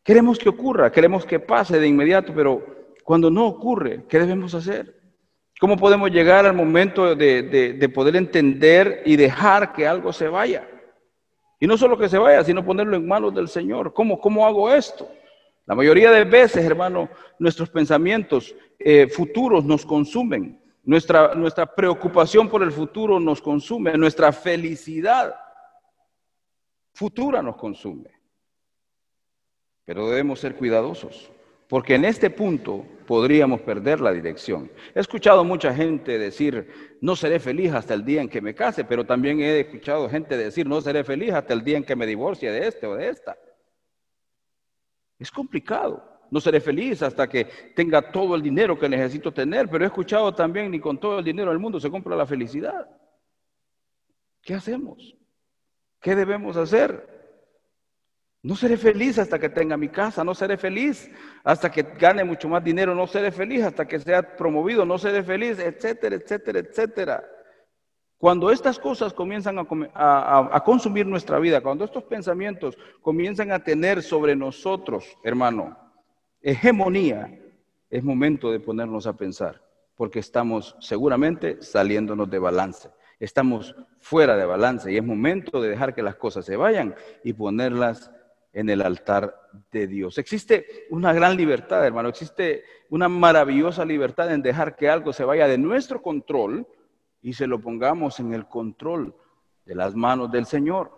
Queremos 0.07 0.39
que 0.39 0.49
ocurra, 0.49 0.93
queremos 0.93 1.27
que 1.27 1.41
pase 1.41 1.81
de 1.81 1.89
inmediato, 1.89 2.33
pero 2.33 2.65
cuando 3.03 3.29
no 3.29 3.45
ocurre, 3.45 4.05
¿qué 4.09 4.21
debemos 4.21 4.55
hacer? 4.55 4.95
¿Cómo 5.59 5.77
podemos 5.77 6.11
llegar 6.11 6.45
al 6.45 6.55
momento 6.55 7.15
de, 7.15 7.91
poder 7.95 8.17
entender 8.17 9.03
y 9.07 9.17
dejar 9.17 9.73
que 9.73 9.87
algo 9.87 10.13
se 10.13 10.29
vaya? 10.29 10.69
Y 11.59 11.67
no 11.67 11.79
solo 11.79 11.97
que 11.97 12.09
se 12.09 12.19
vaya, 12.19 12.45
sino 12.45 12.65
ponerlo 12.65 12.97
en 12.97 13.09
manos 13.09 13.35
del 13.35 13.49
Señor. 13.49 13.95
¿Cómo, 13.95 14.21
cómo 14.21 14.47
hago 14.47 14.71
esto? 14.71 15.09
La 15.65 15.75
mayoría 15.75 16.11
de 16.11 16.25
veces, 16.25 16.65
hermano, 16.65 17.09
nuestros 17.39 17.71
pensamientos 17.71 18.55
eh, 18.79 19.09
futuros 19.09 19.65
nos 19.65 19.87
consumen. 19.87 20.61
Nuestra, 20.85 21.35
nuestra 21.35 21.67
preocupación 21.67 22.49
por 22.49 22.63
el 22.63 22.71
futuro 22.71 23.19
nos 23.19 23.41
consume. 23.41 23.97
Nuestra 23.97 24.33
felicidad 24.33 25.35
futura 26.93 27.43
nos 27.43 27.57
consume. 27.57 28.11
Pero 29.87 30.09
debemos 30.09 30.41
ser 30.41 30.55
cuidadosos, 30.57 31.31
porque 31.69 31.95
en 31.95 32.05
este 32.05 32.31
punto 32.31 32.85
podríamos 33.07 33.61
perder 33.61 34.01
la 34.01 34.13
dirección. 34.13 34.71
He 34.95 35.01
escuchado 35.01 35.45
mucha 35.45 35.75
gente 35.75 36.19
decir, 36.19 36.97
no 37.01 37.17
seré 37.17 37.41
feliz 37.41 37.73
hasta 37.73 37.95
el 37.95 38.05
día 38.05 38.21
en 38.21 38.29
que 38.29 38.41
me 38.41 38.55
case, 38.55 38.85
pero 38.85 39.05
también 39.05 39.41
he 39.41 39.61
escuchado 39.61 40.09
gente 40.09 40.37
decir, 40.37 40.67
no 40.67 40.81
seré 40.81 41.05
feliz 41.05 41.33
hasta 41.33 41.55
el 41.55 41.63
día 41.63 41.77
en 41.77 41.85
que 41.85 41.97
me 41.97 42.07
divorcie 42.07 42.51
de 42.51 42.67
este 42.67 42.87
o 42.87 42.95
de 42.95 43.09
esta. 43.09 43.37
Es 45.19 45.31
complicado. 45.31 46.13
No 46.31 46.41
seré 46.41 46.61
feliz 46.61 47.03
hasta 47.03 47.29
que 47.29 47.45
tenga 47.75 48.11
todo 48.11 48.35
el 48.35 48.43
dinero 48.43 48.79
que 48.79 48.89
necesito 48.89 49.33
tener, 49.33 49.69
pero 49.69 49.85
he 49.85 49.87
escuchado 49.87 50.35
también, 50.35 50.71
ni 50.71 50.81
con 50.81 50.99
todo 50.99 51.21
el 51.21 51.25
dinero 51.25 51.51
del 51.51 51.61
mundo 51.61 51.79
se 51.79 51.91
compra 51.91 52.17
la 52.17 52.27
felicidad. 52.27 52.89
¿Qué 54.43 54.55
hacemos? 54.55 55.17
¿Qué 56.01 56.17
debemos 56.17 56.57
hacer? 56.57 57.16
No 58.47 58.55
seré 58.55 58.77
feliz 58.77 59.19
hasta 59.19 59.41
que 59.41 59.49
tenga 59.49 59.77
mi 59.77 59.89
casa, 59.89 60.23
no 60.23 60.33
seré 60.33 60.57
feliz 60.57 61.11
hasta 61.43 61.69
que 61.69 61.83
gane 61.83 62.23
mucho 62.23 62.49
más 62.49 62.63
dinero, 62.63 62.95
no 62.95 63.09
seré 63.09 63.33
feliz 63.33 63.65
hasta 63.65 63.89
que 63.89 63.99
sea 63.99 64.37
promovido, 64.37 64.85
no 64.85 64.99
seré 64.99 65.25
feliz, 65.25 65.59
etcétera, 65.59 66.15
etcétera, 66.15 66.61
etcétera. 66.61 67.25
Cuando 68.17 68.53
estas 68.53 68.79
cosas 68.79 69.13
comienzan 69.13 69.57
a, 69.59 70.63
consumir 70.65 71.07
nuestra 71.07 71.41
vida, 71.41 71.61
cuando 71.61 71.85
estos 71.85 72.05
pensamientos 72.05 72.79
comienzan 73.03 73.51
a 73.51 73.65
tener 73.65 74.01
sobre 74.01 74.37
nosotros, 74.37 75.19
hermano, 75.25 75.77
hegemonía, 76.41 77.37
es 77.91 78.05
momento 78.05 78.53
de 78.53 78.61
ponernos 78.61 79.09
a 79.09 79.17
pensar, 79.17 79.61
porque 79.97 80.21
estamos 80.21 80.77
seguramente 80.79 81.61
saliéndonos 81.63 82.31
de 82.31 82.39
balance, 82.39 82.91
estamos 83.19 83.75
fuera 83.99 84.37
de 84.37 84.47
balance 84.47 84.93
y 84.93 84.99
es 84.99 85.05
momento 85.05 85.61
de 85.61 85.71
dejar 85.71 85.97
que 85.97 86.03
las 86.05 86.15
cosas 86.15 86.45
se 86.45 86.55
vayan 86.55 86.95
y 87.25 87.33
ponerlas 87.33 88.13
en 88.57 88.71
el 88.71 88.81
altar 88.81 89.39
de 89.71 89.87
Dios. 89.87 90.17
Existe 90.17 90.87
una 90.89 91.13
gran 91.13 91.37
libertad, 91.37 91.85
hermano, 91.85 92.09
existe 92.09 92.65
una 92.89 93.07
maravillosa 93.07 93.85
libertad 93.85 94.33
en 94.33 94.41
dejar 94.41 94.77
que 94.77 94.89
algo 94.89 95.13
se 95.13 95.25
vaya 95.25 95.47
de 95.47 95.59
nuestro 95.59 96.01
control 96.01 96.67
y 97.21 97.35
se 97.35 97.47
lo 97.47 97.61
pongamos 97.61 98.19
en 98.19 98.33
el 98.33 98.47
control 98.47 99.15
de 99.67 99.75
las 99.75 99.95
manos 99.95 100.33
del 100.33 100.47
Señor. 100.47 100.91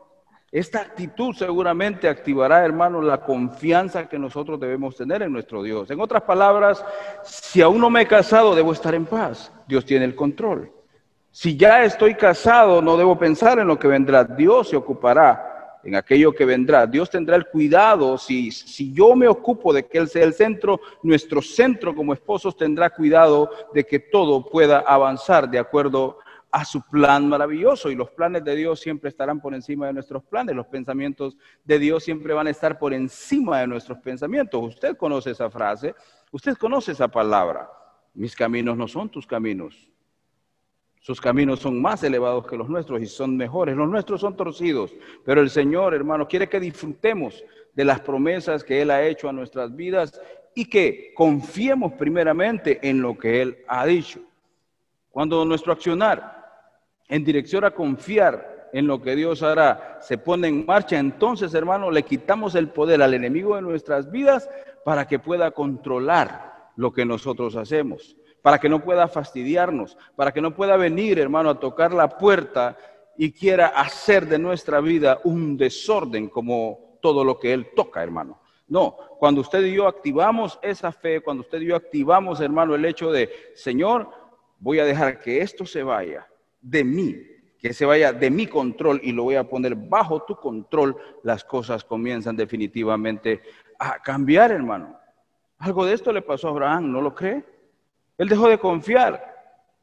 Esta 0.53 0.83
actitud 0.83 1.35
seguramente 1.35 2.09
activará, 2.09 2.65
hermano, 2.65 3.03
la 3.03 3.23
confianza 3.23 4.09
que 4.09 4.21
nosotros 4.21 4.61
debemos 4.61 4.95
tener 4.95 5.23
en 5.23 5.33
nuestro 5.33 5.61
Dios. 5.65 5.91
En 5.91 6.01
otras 6.01 6.23
palabras, 6.23 6.85
si 7.25 7.61
aún 7.61 7.81
no 7.81 7.91
me 7.91 8.03
he 8.03 8.07
casado, 8.07 8.55
debo 8.55 8.73
estar 8.73 8.95
en 8.95 9.05
paz. 9.05 9.53
Dios 9.67 9.85
tiene 9.85 10.05
el 10.05 10.15
control. 10.15 10.71
Si 11.33 11.57
ya 11.57 11.83
estoy 11.83 12.15
casado, 12.15 12.81
no 12.81 12.97
debo 12.97 13.19
pensar 13.19 13.59
en 13.59 13.67
lo 13.67 13.81
que 13.81 13.89
vendrá. 13.89 14.23
Dios 14.23 14.69
se 14.69 14.77
ocupará 14.77 15.58
en 15.85 15.95
aquello 15.95 16.33
que 16.33 16.45
vendrá. 16.45 16.87
Dios 16.87 17.11
tendrá 17.11 17.37
el 17.37 17.47
cuidado, 17.47 18.19
si, 18.19 18.51
si 18.51 18.93
yo 18.93 19.15
me 19.15 19.29
ocupo 19.29 19.73
de 19.73 19.87
que 19.87 19.99
Él 19.99 20.09
sea 20.09 20.25
el 20.25 20.35
centro, 20.35 20.81
nuestro 21.03 21.43
centro 21.43 21.95
como 21.95 22.13
esposos 22.13 22.57
tendrá 22.57 22.91
cuidado 22.91 23.51
de 23.73 23.85
que 23.85 23.99
todo 23.99 24.45
pueda 24.49 24.81
avanzar 24.81 25.49
de 25.49 25.59
acuerdo 25.59 26.19
a 26.51 26.65
su 26.65 26.83
plan 26.83 27.29
maravilloso. 27.29 27.91
Y 27.91 27.95
los 27.95 28.11
planes 28.11 28.45
de 28.45 28.57
Dios 28.57 28.81
siempre 28.81 29.11
estarán 29.11 29.41
por 29.41 29.55
encima 29.55 29.87
de 29.87 29.93
nuestros 29.93 30.25
planes. 30.25 30.57
Los 30.57 30.67
pensamientos 30.67 31.37
de 31.65 31.79
Dios 31.79 32.05
siempre 32.05 32.35
van 32.35 32.47
a 32.47 32.51
estar 32.51 32.79
por 32.79 32.93
encima 32.93 33.61
de 33.61 33.67
nuestros 33.67 33.99
pensamientos. 33.99 34.63
Usted 34.63 34.97
conoce 34.97 35.31
esa 35.31 35.51
frase, 35.51 35.95
usted 36.33 36.57
conoce 36.57 36.93
esa 36.93 37.09
palabra. 37.09 37.71
Mis 38.15 38.35
caminos 38.35 38.77
no 38.77 38.89
son 38.89 39.11
tus 39.11 39.27
caminos 39.27 39.89
sus 41.01 41.21
caminos 41.21 41.61
son 41.61 41.81
más 41.81 42.03
elevados 42.03 42.47
que 42.47 42.57
los 42.57 42.69
nuestros 42.69 43.01
y 43.01 43.07
son 43.07 43.37
mejores. 43.37 43.77
Los 43.77 43.89
nuestros 43.89 44.21
son 44.21 44.37
torcidos, 44.37 44.95
pero 45.25 45.41
el 45.41 45.51
Señor, 45.51 45.95
hermano, 45.95 46.27
quiere 46.27 46.49
que 46.49 46.61
disfrutemos 46.61 47.45
de 47.75 47.85
las 47.85 48.01
promesas 48.01 48.65
que 48.65 48.83
Él 48.83 48.91
ha 48.91 49.03
hecho 49.03 49.29
a 49.29 49.33
nuestras 49.33 49.75
vidas 49.75 50.21
y 50.55 50.65
que 50.65 51.13
confiemos 51.15 51.93
primeramente 51.93 52.81
en 52.83 53.01
lo 53.01 53.17
que 53.17 53.41
Él 53.43 53.59
ha 53.69 53.87
dicho. 53.87 54.21
Cuando 55.11 55.45
nuestro 55.45 55.73
accionar 55.73 56.45
en 57.09 57.25
dirección 57.25 57.65
a 57.65 57.71
confiar 57.71 58.69
en 58.73 58.87
lo 58.87 59.01
que 59.01 59.17
Dios 59.17 59.43
hará 59.43 59.99
se 60.03 60.19
pone 60.19 60.49
en 60.49 60.67
marcha, 60.67 60.99
entonces, 60.99 61.55
hermano, 61.55 61.91
le 61.91 62.03
quitamos 62.03 62.55
el 62.55 62.69
poder 62.69 63.01
al 63.01 63.15
enemigo 63.15 63.57
de 63.57 63.63
nuestras 63.63 64.11
vidas 64.11 64.51
para 64.85 65.07
que 65.07 65.19
pueda 65.19 65.53
controlar 65.53 66.71
lo 66.77 66.93
que 66.93 67.05
nosotros 67.05 67.57
hacemos 67.57 68.17
para 68.49 68.59
que 68.59 68.71
no 68.71 68.83
pueda 68.83 69.07
fastidiarnos, 69.09 69.99
para 70.17 70.33
que 70.33 70.41
no 70.41 70.55
pueda 70.55 70.79
venir, 70.79 71.19
hermano, 71.19 71.51
a 71.51 71.61
tocar 71.61 71.93
la 71.93 72.17
puerta 72.17 72.79
y 73.19 73.31
quiera 73.31 73.67
hacer 73.67 74.27
de 74.27 74.39
nuestra 74.39 74.81
vida 74.81 75.21
un 75.25 75.59
desorden 75.59 76.31
como 76.31 76.97
todo 77.03 77.25
lo 77.25 77.39
que 77.39 77.53
Él 77.53 77.69
toca, 77.77 78.03
hermano. 78.03 78.41
No, 78.67 78.97
cuando 79.19 79.43
usted 79.43 79.63
y 79.67 79.75
yo 79.75 79.87
activamos 79.87 80.59
esa 80.63 80.93
fe, 80.93 81.21
cuando 81.21 81.43
usted 81.43 81.61
y 81.61 81.67
yo 81.67 81.77
activamos, 81.77 82.41
hermano, 82.41 82.75
el 82.75 82.87
hecho 82.87 83.13
de, 83.13 83.31
Señor, 83.55 84.09
voy 84.59 84.79
a 84.79 84.87
dejar 84.87 85.21
que 85.21 85.43
esto 85.43 85.67
se 85.67 85.83
vaya 85.83 86.27
de 86.63 86.85
mí, 86.85 87.21
que 87.59 87.75
se 87.75 87.85
vaya 87.85 88.15
de 88.15 88.31
mi 88.31 88.47
control 88.47 88.99
y 89.05 89.13
lo 89.13 89.25
voy 89.25 89.35
a 89.35 89.47
poner 89.47 89.75
bajo 89.75 90.23
tu 90.23 90.37
control, 90.37 90.97
las 91.23 91.45
cosas 91.45 91.85
comienzan 91.85 92.35
definitivamente 92.35 93.43
a 93.79 94.01
cambiar, 94.01 94.53
hermano. 94.53 94.99
Algo 95.59 95.85
de 95.85 95.93
esto 95.93 96.15
le 96.15 96.23
pasó 96.23 96.49
a 96.49 96.53
Abraham, 96.53 96.91
¿no 96.91 97.03
lo 97.03 97.15
cree? 97.15 97.58
Él 98.19 98.29
dejó 98.29 98.49
de 98.49 98.59
confiar 98.59 99.37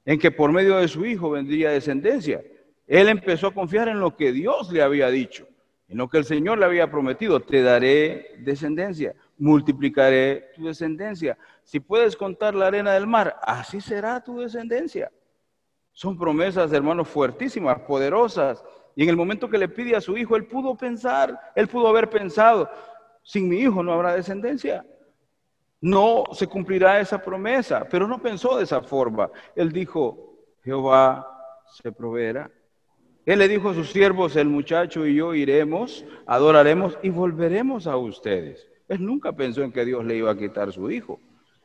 en 0.03 0.19
que 0.19 0.29
por 0.29 0.51
medio 0.51 0.77
de 0.77 0.87
su 0.87 1.05
hijo 1.05 1.31
vendría 1.31 1.71
descendencia. 1.71 2.43
Él 2.85 3.09
empezó 3.09 3.47
a 3.47 3.53
confiar 3.53 3.87
en 3.87 3.99
lo 3.99 4.15
que 4.15 4.31
Dios 4.31 4.71
le 4.71 4.83
había 4.83 5.09
dicho, 5.09 5.47
en 5.87 5.97
lo 5.97 6.09
que 6.09 6.19
el 6.19 6.25
Señor 6.25 6.59
le 6.59 6.65
había 6.65 6.91
prometido. 6.91 7.39
Te 7.39 7.63
daré 7.63 8.35
descendencia, 8.39 9.15
multiplicaré 9.37 10.51
tu 10.55 10.65
descendencia. 10.65 11.37
Si 11.63 11.79
puedes 11.79 12.15
contar 12.15 12.53
la 12.53 12.67
arena 12.67 12.93
del 12.93 13.07
mar, 13.07 13.39
así 13.41 13.81
será 13.81 14.21
tu 14.23 14.39
descendencia. 14.39 15.11
Son 15.93 16.17
promesas, 16.17 16.73
hermanos, 16.73 17.07
fuertísimas, 17.07 17.79
poderosas. 17.79 18.63
Y 18.97 19.03
en 19.03 19.09
el 19.09 19.15
momento 19.15 19.49
que 19.49 19.57
le 19.57 19.69
pide 19.69 19.95
a 19.95 20.01
su 20.01 20.17
hijo, 20.17 20.35
él 20.35 20.45
pudo 20.45 20.75
pensar, 20.75 21.39
él 21.55 21.67
pudo 21.67 21.87
haber 21.87 22.09
pensado, 22.09 22.69
sin 23.23 23.47
mi 23.47 23.59
hijo 23.59 23.81
no 23.81 23.93
habrá 23.93 24.13
descendencia. 24.13 24.85
No 25.85 26.23
se 26.31 26.47
cumplirá 26.47 26.99
esa 26.99 27.21
promesa, 27.21 27.87
pero 27.87 28.07
no 28.07 28.19
pensó 28.19 28.57
de 28.57 28.63
esa 28.63 28.81
forma. 28.81 29.29
Él 29.55 29.71
dijo, 29.71 30.33
Jehová 30.63 31.27
se 31.79 31.91
proveerá. 31.91 32.49
Él 33.23 33.37
le 33.37 33.47
dijo 33.47 33.69
a 33.69 33.75
sus 33.75 33.91
siervos, 33.91 34.35
el 34.35 34.47
muchacho 34.47 35.05
y 35.05 35.13
yo 35.13 35.35
iremos, 35.35 36.03
adoraremos 36.25 36.97
y 37.03 37.09
volveremos 37.09 37.85
a 37.85 37.97
ustedes. 37.97 38.67
Él 38.89 39.05
nunca 39.05 39.33
pensó 39.33 39.61
en 39.61 39.71
que 39.71 39.85
Dios 39.85 40.03
le 40.03 40.15
iba 40.15 40.31
a 40.31 40.35
quitar 40.35 40.71
su 40.71 40.89
hijo. 40.89 41.19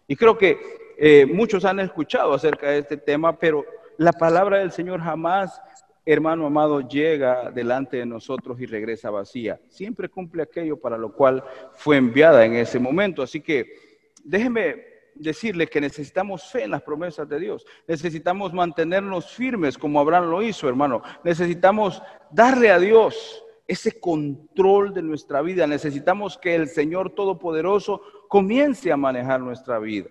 Y 0.06 0.16
creo 0.16 0.36
que 0.36 0.58
eh, 0.98 1.24
muchos 1.24 1.64
han 1.64 1.80
escuchado 1.80 2.34
acerca 2.34 2.68
de 2.68 2.80
este 2.80 2.98
tema, 2.98 3.38
pero 3.38 3.64
la 3.96 4.12
palabra 4.12 4.58
del 4.58 4.70
Señor 4.70 5.00
jamás, 5.00 5.62
hermano 6.04 6.44
amado, 6.44 6.86
llega 6.86 7.50
delante 7.50 7.96
de 7.96 8.04
nosotros 8.04 8.60
y 8.60 8.66
regresa 8.66 9.08
vacía. 9.08 9.58
Siempre 9.70 10.10
cumple 10.10 10.42
aquello 10.42 10.78
para 10.78 10.98
lo 10.98 11.10
cual 11.14 11.42
fue 11.72 11.96
enviada 11.96 12.44
en 12.44 12.56
ese 12.56 12.78
momento. 12.78 13.22
Así 13.22 13.40
que 13.40 13.88
déjeme 14.24 14.90
decirle 15.14 15.66
que 15.66 15.80
necesitamos 15.80 16.50
fe 16.50 16.64
en 16.64 16.70
las 16.70 16.82
promesas 16.82 17.28
de 17.28 17.38
Dios. 17.38 17.66
Necesitamos 17.86 18.52
mantenernos 18.52 19.30
firmes 19.30 19.76
como 19.76 20.00
Abraham 20.00 20.30
lo 20.30 20.42
hizo, 20.42 20.68
hermano. 20.68 21.02
Necesitamos 21.24 22.02
darle 22.30 22.70
a 22.70 22.78
Dios 22.78 23.44
ese 23.66 24.00
control 24.00 24.92
de 24.94 25.02
nuestra 25.02 25.42
vida. 25.42 25.66
Necesitamos 25.66 26.38
que 26.38 26.54
el 26.54 26.68
Señor 26.68 27.14
Todopoderoso 27.14 28.02
comience 28.28 28.90
a 28.90 28.96
manejar 28.96 29.40
nuestra 29.40 29.78
vida. 29.78 30.10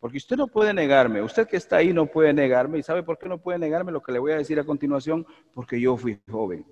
Porque 0.00 0.18
usted 0.18 0.36
no 0.36 0.46
puede 0.46 0.72
negarme, 0.72 1.22
usted 1.22 1.48
que 1.48 1.56
está 1.56 1.78
ahí 1.78 1.92
no 1.92 2.06
puede 2.06 2.32
negarme. 2.32 2.78
¿Y 2.78 2.82
sabe 2.82 3.02
por 3.02 3.18
qué 3.18 3.28
no 3.28 3.38
puede 3.38 3.58
negarme 3.58 3.90
lo 3.90 4.02
que 4.02 4.12
le 4.12 4.20
voy 4.20 4.32
a 4.32 4.36
decir 4.36 4.60
a 4.60 4.64
continuación? 4.64 5.26
Porque 5.54 5.80
yo 5.80 5.96
fui 5.96 6.20
joven. 6.30 6.64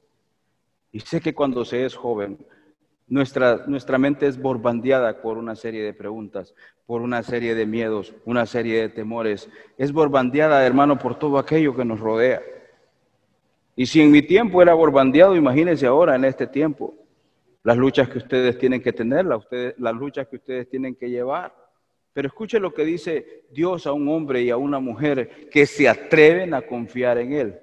Y 0.92 1.00
sé 1.00 1.20
que 1.20 1.34
cuando 1.34 1.64
se 1.64 1.84
es 1.84 1.96
joven, 1.96 2.38
nuestra, 3.08 3.64
nuestra 3.66 3.98
mente 3.98 4.26
es 4.26 4.40
borbandeada 4.40 5.20
por 5.22 5.38
una 5.38 5.54
serie 5.54 5.82
de 5.84 5.94
preguntas, 5.94 6.54
por 6.86 7.02
una 7.02 7.22
serie 7.22 7.54
de 7.54 7.66
miedos, 7.66 8.14
una 8.24 8.46
serie 8.46 8.80
de 8.80 8.88
temores. 8.88 9.48
Es 9.78 9.92
borbandeada, 9.92 10.64
hermano, 10.66 10.98
por 10.98 11.18
todo 11.18 11.38
aquello 11.38 11.76
que 11.76 11.84
nos 11.84 12.00
rodea. 12.00 12.42
Y 13.76 13.86
si 13.86 14.00
en 14.00 14.10
mi 14.10 14.22
tiempo 14.22 14.62
era 14.62 14.74
borbandeado, 14.74 15.36
imagínense 15.36 15.86
ahora 15.86 16.16
en 16.16 16.24
este 16.24 16.46
tiempo 16.46 16.94
las 17.62 17.76
luchas 17.76 18.08
que 18.08 18.18
ustedes 18.18 18.58
tienen 18.58 18.80
que 18.80 18.92
tener, 18.92 19.26
las 19.26 19.94
luchas 19.94 20.26
que 20.28 20.36
ustedes 20.36 20.68
tienen 20.68 20.94
que 20.94 21.10
llevar. 21.10 21.54
Pero 22.12 22.28
escuche 22.28 22.58
lo 22.58 22.72
que 22.72 22.84
dice 22.84 23.44
Dios 23.50 23.86
a 23.86 23.92
un 23.92 24.08
hombre 24.08 24.42
y 24.42 24.50
a 24.50 24.56
una 24.56 24.78
mujer 24.78 25.48
que 25.50 25.66
se 25.66 25.88
atreven 25.88 26.54
a 26.54 26.62
confiar 26.62 27.18
en 27.18 27.32
Él. 27.34 27.58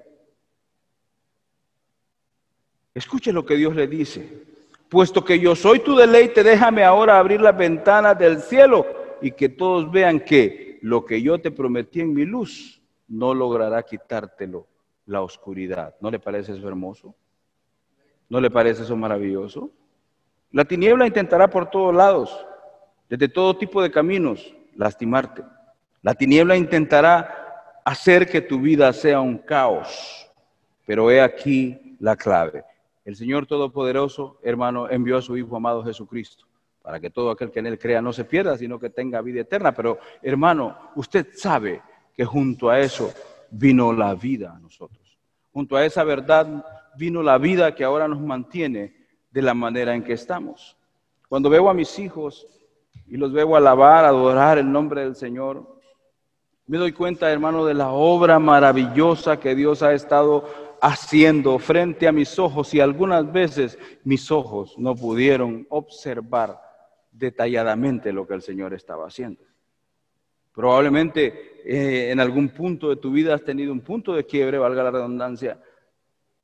Escuche 2.93 3.33
lo 3.33 3.43
que 3.45 3.55
Dios 3.55 3.75
le 3.75 3.87
dice. 3.87 4.52
Puesto 4.93 5.25
que 5.25 5.39
yo 5.39 5.55
soy 5.55 5.79
tu 5.79 5.95
deleite, 5.95 6.43
déjame 6.43 6.83
ahora 6.83 7.17
abrir 7.17 7.41
las 7.41 7.57
ventanas 7.57 8.15
del 8.15 8.39
cielo 8.39 8.85
y 9.23 9.31
que 9.31 9.49
todos 9.49 9.91
vean 9.91 10.19
que 10.19 10.77
lo 10.83 11.03
que 11.03 11.19
yo 11.19 11.41
te 11.41 11.49
prometí 11.49 12.01
en 12.01 12.13
mi 12.13 12.25
luz 12.25 12.79
no 13.07 13.33
logrará 13.33 13.81
quitártelo 13.81 14.67
la 15.07 15.23
oscuridad. 15.23 15.95
¿No 15.99 16.11
le 16.11 16.19
parece 16.19 16.53
eso 16.53 16.67
hermoso? 16.67 17.15
¿No 18.29 18.39
le 18.39 18.51
parece 18.51 18.83
eso 18.83 18.95
maravilloso? 18.95 19.71
La 20.51 20.63
tiniebla 20.63 21.07
intentará 21.07 21.49
por 21.49 21.71
todos 21.71 21.95
lados 21.95 22.45
desde 23.09 23.27
todo 23.27 23.57
tipo 23.57 23.81
de 23.81 23.89
caminos, 23.89 24.53
lastimarte. 24.75 25.41
La 26.03 26.13
tiniebla 26.13 26.55
intentará 26.55 27.81
hacer 27.83 28.29
que 28.29 28.41
tu 28.41 28.59
vida 28.59 28.93
sea 28.93 29.21
un 29.21 29.39
caos, 29.39 30.31
pero 30.85 31.09
he 31.09 31.19
aquí 31.19 31.97
la 31.99 32.15
clave. 32.15 32.63
El 33.05 33.15
Señor 33.15 33.45
Todopoderoso, 33.45 34.39
hermano, 34.43 34.89
envió 34.89 35.17
a 35.17 35.21
su 35.21 35.35
Hijo 35.37 35.55
amado 35.55 35.83
Jesucristo 35.83 36.45
para 36.83 36.99
que 36.99 37.09
todo 37.09 37.31
aquel 37.31 37.49
que 37.49 37.59
en 37.59 37.67
Él 37.67 37.79
crea 37.79 38.01
no 38.01 38.11
se 38.11 38.25
pierda, 38.25 38.57
sino 38.57 38.77
que 38.77 38.89
tenga 38.89 39.21
vida 39.21 39.41
eterna. 39.41 39.73
Pero, 39.73 39.99
hermano, 40.21 40.77
usted 40.95 41.27
sabe 41.33 41.81
que 42.13 42.25
junto 42.25 42.69
a 42.69 42.79
eso 42.79 43.11
vino 43.49 43.93
la 43.93 44.13
vida 44.15 44.53
a 44.53 44.59
nosotros. 44.59 45.17
Junto 45.53 45.77
a 45.77 45.85
esa 45.85 46.03
verdad 46.03 46.65
vino 46.97 47.23
la 47.23 47.37
vida 47.37 47.73
que 47.73 47.85
ahora 47.85 48.07
nos 48.07 48.19
mantiene 48.19 48.93
de 49.31 49.41
la 49.41 49.53
manera 49.53 49.95
en 49.95 50.03
que 50.03 50.13
estamos. 50.13 50.77
Cuando 51.29 51.49
veo 51.49 51.69
a 51.69 51.73
mis 51.73 51.97
hijos 51.99 52.45
y 53.07 53.15
los 53.15 53.31
veo 53.31 53.55
alabar, 53.55 54.03
adorar 54.03 54.57
el 54.57 54.69
nombre 54.69 55.01
del 55.01 55.15
Señor, 55.15 55.72
me 56.65 56.77
doy 56.77 56.93
cuenta, 56.93 57.31
hermano, 57.31 57.65
de 57.65 57.73
la 57.73 57.91
obra 57.91 58.39
maravillosa 58.39 59.39
que 59.39 59.55
Dios 59.55 59.83
ha 59.83 59.93
estado 59.93 60.45
haciendo 60.81 61.59
frente 61.59 62.07
a 62.07 62.11
mis 62.11 62.39
ojos 62.39 62.73
y 62.73 62.79
algunas 62.79 63.31
veces 63.31 63.77
mis 64.03 64.31
ojos 64.31 64.77
no 64.77 64.95
pudieron 64.95 65.65
observar 65.69 66.59
detalladamente 67.11 68.11
lo 68.11 68.27
que 68.27 68.33
el 68.33 68.41
Señor 68.41 68.73
estaba 68.73 69.07
haciendo. 69.07 69.41
Probablemente 70.53 71.61
eh, 71.65 72.11
en 72.11 72.19
algún 72.19 72.49
punto 72.49 72.89
de 72.89 72.97
tu 72.97 73.11
vida 73.11 73.33
has 73.33 73.43
tenido 73.43 73.71
un 73.71 73.81
punto 73.81 74.13
de 74.13 74.25
quiebre, 74.25 74.57
valga 74.57 74.83
la 74.83 74.91
redundancia, 74.91 75.59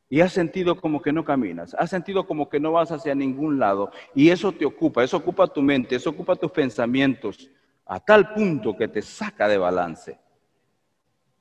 y 0.09 0.21
has 0.21 0.33
sentido 0.33 0.75
como 0.75 1.01
que 1.01 1.13
no 1.13 1.23
caminas, 1.23 1.75
has 1.75 1.91
sentido 1.91 2.25
como 2.25 2.49
que 2.49 2.59
no 2.59 2.71
vas 2.71 2.91
hacia 2.91 3.13
ningún 3.13 3.59
lado 3.59 3.91
y 4.15 4.29
eso 4.29 4.51
te 4.51 4.65
ocupa, 4.65 5.03
eso 5.03 5.17
ocupa 5.17 5.47
tu 5.47 5.61
mente, 5.61 5.95
eso 5.95 6.09
ocupa 6.09 6.35
tus 6.35 6.51
pensamientos 6.51 7.49
a 7.89 7.99
tal 7.99 8.33
punto 8.33 8.77
que 8.77 8.87
te 8.87 9.01
saca 9.01 9.47
de 9.47 9.57
balance. 9.57 10.19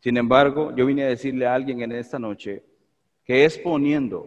Sin 0.01 0.17
embargo, 0.17 0.75
yo 0.75 0.87
vine 0.87 1.05
a 1.05 1.09
decirle 1.09 1.47
a 1.47 1.55
alguien 1.55 1.83
en 1.83 1.93
esta 1.93 2.19
noche 2.19 2.65
que 3.23 3.45
es 3.45 3.59
poniendo 3.59 4.27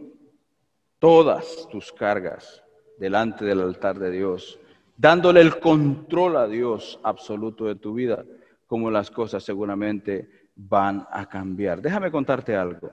todas 0.99 1.67
tus 1.71 1.91
cargas 1.91 2.63
delante 2.99 3.43
del 3.43 3.61
altar 3.61 3.97
de 3.97 4.11
Dios, 4.11 4.59
dándole 4.95 5.41
el 5.41 5.59
control 5.59 6.37
a 6.37 6.47
Dios 6.47 6.99
absoluto 7.01 7.65
de 7.65 7.75
tu 7.75 7.95
vida, 7.95 8.23
como 8.67 8.91
las 8.91 9.09
cosas 9.09 9.43
seguramente 9.43 10.49
van 10.55 11.07
a 11.09 11.27
cambiar. 11.27 11.81
Déjame 11.81 12.11
contarte 12.11 12.55
algo. 12.55 12.91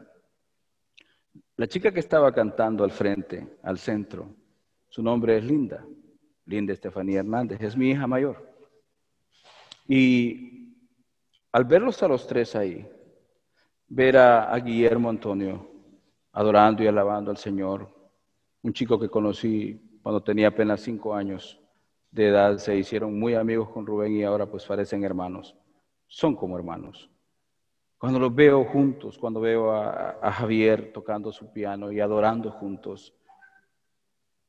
La 1.56 1.66
chica 1.66 1.92
que 1.92 2.00
estaba 2.00 2.32
cantando 2.32 2.82
al 2.82 2.92
frente, 2.92 3.58
al 3.62 3.76
centro, 3.76 4.34
su 4.88 5.02
nombre 5.02 5.36
es 5.36 5.44
Linda, 5.44 5.84
Linda 6.46 6.72
Estefanía 6.72 7.18
Hernández, 7.18 7.60
es 7.60 7.76
mi 7.76 7.90
hija 7.90 8.06
mayor. 8.06 8.48
Y 9.88 10.74
al 11.50 11.64
verlos 11.64 12.02
a 12.02 12.08
los 12.08 12.26
tres 12.26 12.54
ahí, 12.54 12.86
ver 13.88 14.18
a, 14.18 14.54
Guillermo 14.58 15.08
Antonio 15.08 15.66
adorando 16.32 16.84
y 16.84 16.86
alabando 16.86 17.30
al 17.30 17.38
Señor, 17.38 17.88
un 18.62 18.72
chico 18.72 19.00
que 19.00 19.08
conocí 19.08 19.98
cuando 20.02 20.22
tenía 20.22 20.48
apenas 20.48 20.82
cinco 20.82 21.14
años 21.14 21.58
de 22.10 22.28
edad, 22.28 22.58
se 22.58 22.76
hicieron 22.76 23.18
muy 23.18 23.34
amigos 23.34 23.70
con 23.70 23.86
Rubén 23.86 24.14
y 24.14 24.24
ahora 24.24 24.46
pues 24.46 24.64
parecen 24.66 25.02
hermanos, 25.04 25.56
son 26.06 26.36
como 26.36 26.56
hermanos. 26.56 27.10
Cuando 27.98 28.18
los 28.18 28.34
veo 28.34 28.64
juntos, 28.64 29.18
cuando 29.18 29.40
veo 29.40 29.72
a, 29.72 30.30
Javier 30.32 30.92
tocando 30.92 31.32
su 31.32 31.52
piano 31.52 31.90
y 31.90 31.98
adorando 31.98 32.50
juntos, 32.52 33.14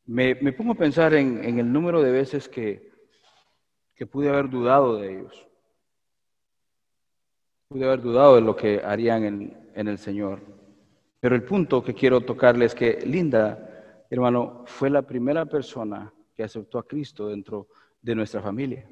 me, 0.06 0.36
pongo 0.54 0.74
a 0.74 0.76
pensar 0.76 1.14
en, 1.14 1.60
el 1.60 1.72
número 1.72 2.02
de 2.02 2.12
veces 2.12 2.48
que, 2.48 2.92
que 4.00 4.08
pude 4.08 4.30
haber 4.30 4.50
dudado 4.50 4.96
de 4.96 5.12
ellos. 5.12 5.48
Pude 7.68 7.84
haber 7.84 8.02
dudado 8.02 8.36
de 8.36 8.42
lo 8.42 8.56
que 8.56 8.82
harían 8.82 9.26
en, 9.26 9.72
en 9.76 9.88
el 9.90 9.98
Señor. 9.98 10.40
Pero 11.20 11.36
el 11.36 11.44
punto 11.44 11.84
que 11.84 11.94
quiero 11.94 12.22
tocarle 12.22 12.64
es 12.64 12.74
que 12.74 13.02
Linda, 13.06 14.06
hermano, 14.10 14.64
fue 14.68 14.90
la 14.90 15.02
primera 15.02 15.46
persona 15.46 16.14
que 16.34 16.44
aceptó 16.44 16.80
a 16.80 16.88
Cristo 16.88 17.28
dentro 17.28 17.68
de 18.02 18.16
nuestra 18.16 18.42
familia. 18.42 18.90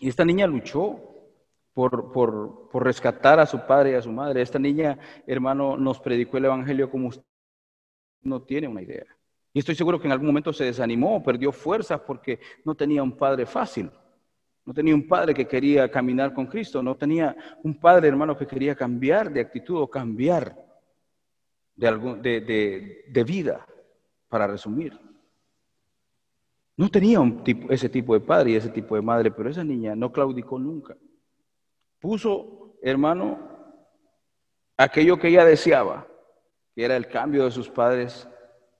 Y 0.00 0.08
esta 0.08 0.24
niña 0.24 0.46
luchó, 0.46 0.98
por, 1.74 2.82
rescatar 2.82 3.38
a 3.38 3.44
su 3.44 3.66
padre 3.66 3.90
y 3.90 3.94
a 3.96 4.02
su 4.02 4.10
madre. 4.10 4.40
Esta 4.40 4.58
niña, 4.58 4.98
hermano, 5.26 5.76
nos 5.76 6.00
predicó 6.00 6.38
el 6.38 6.46
Evangelio 6.46 6.90
como 6.90 7.08
usted 7.08 7.22
no 8.22 8.40
tiene 8.40 8.68
una 8.68 8.80
idea. 8.80 9.17
Y 9.52 9.60
estoy 9.60 9.74
seguro 9.74 10.00
que 10.00 10.06
en 10.06 10.12
algún 10.12 10.26
momento 10.26 10.52
se 10.52 10.64
desanimó, 10.64 11.22
perdió 11.22 11.52
fuerzas 11.52 12.00
porque 12.00 12.38
no 12.64 12.74
tenía 12.74 13.02
un 13.02 13.16
padre 13.16 13.46
fácil. 13.46 13.90
No 14.64 14.74
tenía 14.74 14.94
un 14.94 15.08
padre 15.08 15.32
que 15.32 15.48
quería 15.48 15.90
caminar 15.90 16.34
con 16.34 16.46
Cristo. 16.46 16.82
No 16.82 16.94
tenía 16.94 17.34
un 17.62 17.80
padre, 17.80 18.08
hermano, 18.08 18.36
que 18.36 18.46
quería 18.46 18.74
cambiar 18.74 19.32
de 19.32 19.40
actitud 19.40 19.80
o 19.80 19.88
cambiar. 19.88 20.54
de, 21.74 23.02
de, 23.08 23.24
vida, 23.24 23.66
para 24.28 24.46
resumir. 24.46 24.98
No 26.76 26.90
tenía 26.90 27.18
un 27.18 27.42
tipo, 27.42 27.72
ese 27.72 27.88
tipo 27.88 28.14
de 28.14 28.20
padre 28.20 28.50
y 28.50 28.56
ese 28.56 28.68
tipo 28.68 28.94
de 28.94 29.02
madre, 29.02 29.30
pero 29.30 29.48
esa 29.48 29.64
niña 29.64 29.96
no 29.96 30.12
claudicó 30.12 30.58
nunca. 30.58 30.96
Puso, 31.98 32.76
hermano, 32.82 33.38
aquello 34.76 35.18
que 35.18 35.28
ella 35.28 35.44
deseaba, 35.44 36.06
que 36.74 36.84
era 36.84 36.96
el 36.96 37.08
cambio 37.08 37.44
de 37.44 37.50
sus 37.50 37.68
padres, 37.68 38.28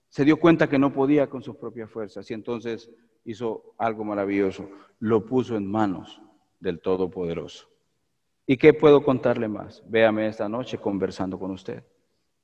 se 0.09 0.25
dio 0.25 0.39
cuenta 0.39 0.69
que 0.69 0.79
no 0.79 0.93
podía 0.93 1.29
con 1.29 1.43
sus 1.43 1.57
propias 1.57 1.91
fuerzas 1.91 2.31
y 2.31 2.35
entonces 2.35 2.91
hizo 3.25 3.75
algo 3.79 4.05
maravilloso, 4.05 4.69
lo 5.01 5.25
puso 5.25 5.57
en 5.57 5.71
manos 5.71 6.21
del 6.61 6.81
Todopoderoso. 6.81 7.69
¿Y 8.47 8.57
qué 8.57 8.73
puedo 8.73 9.05
contarle 9.05 9.49
más? 9.49 9.83
Véame 9.87 10.27
esta 10.27 10.49
noche 10.49 10.79
conversando 10.79 11.39
con 11.39 11.51
usted, 11.51 11.85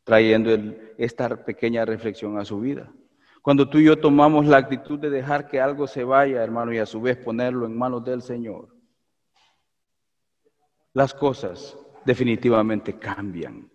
trayendo 0.04 0.50
esta 0.98 1.44
pequeña 1.44 1.84
reflexión 1.86 2.38
a 2.38 2.44
su 2.44 2.60
vida. 2.60 2.92
Cuando 3.40 3.68
tú 3.68 3.78
y 3.78 3.84
yo 3.84 3.98
tomamos 3.98 4.46
la 4.46 4.58
actitud 4.58 4.98
de 4.98 5.10
dejar 5.10 5.48
que 5.48 5.60
algo 5.60 5.86
se 5.86 6.04
vaya, 6.04 6.42
hermano, 6.42 6.72
y 6.72 6.78
a 6.78 6.86
su 6.86 7.00
vez 7.00 7.16
ponerlo 7.16 7.66
en 7.66 7.76
manos 7.76 8.04
del 8.04 8.22
Señor, 8.22 8.74
las 10.92 11.12
cosas 11.14 11.76
definitivamente 12.04 12.98
cambian. 12.98 13.70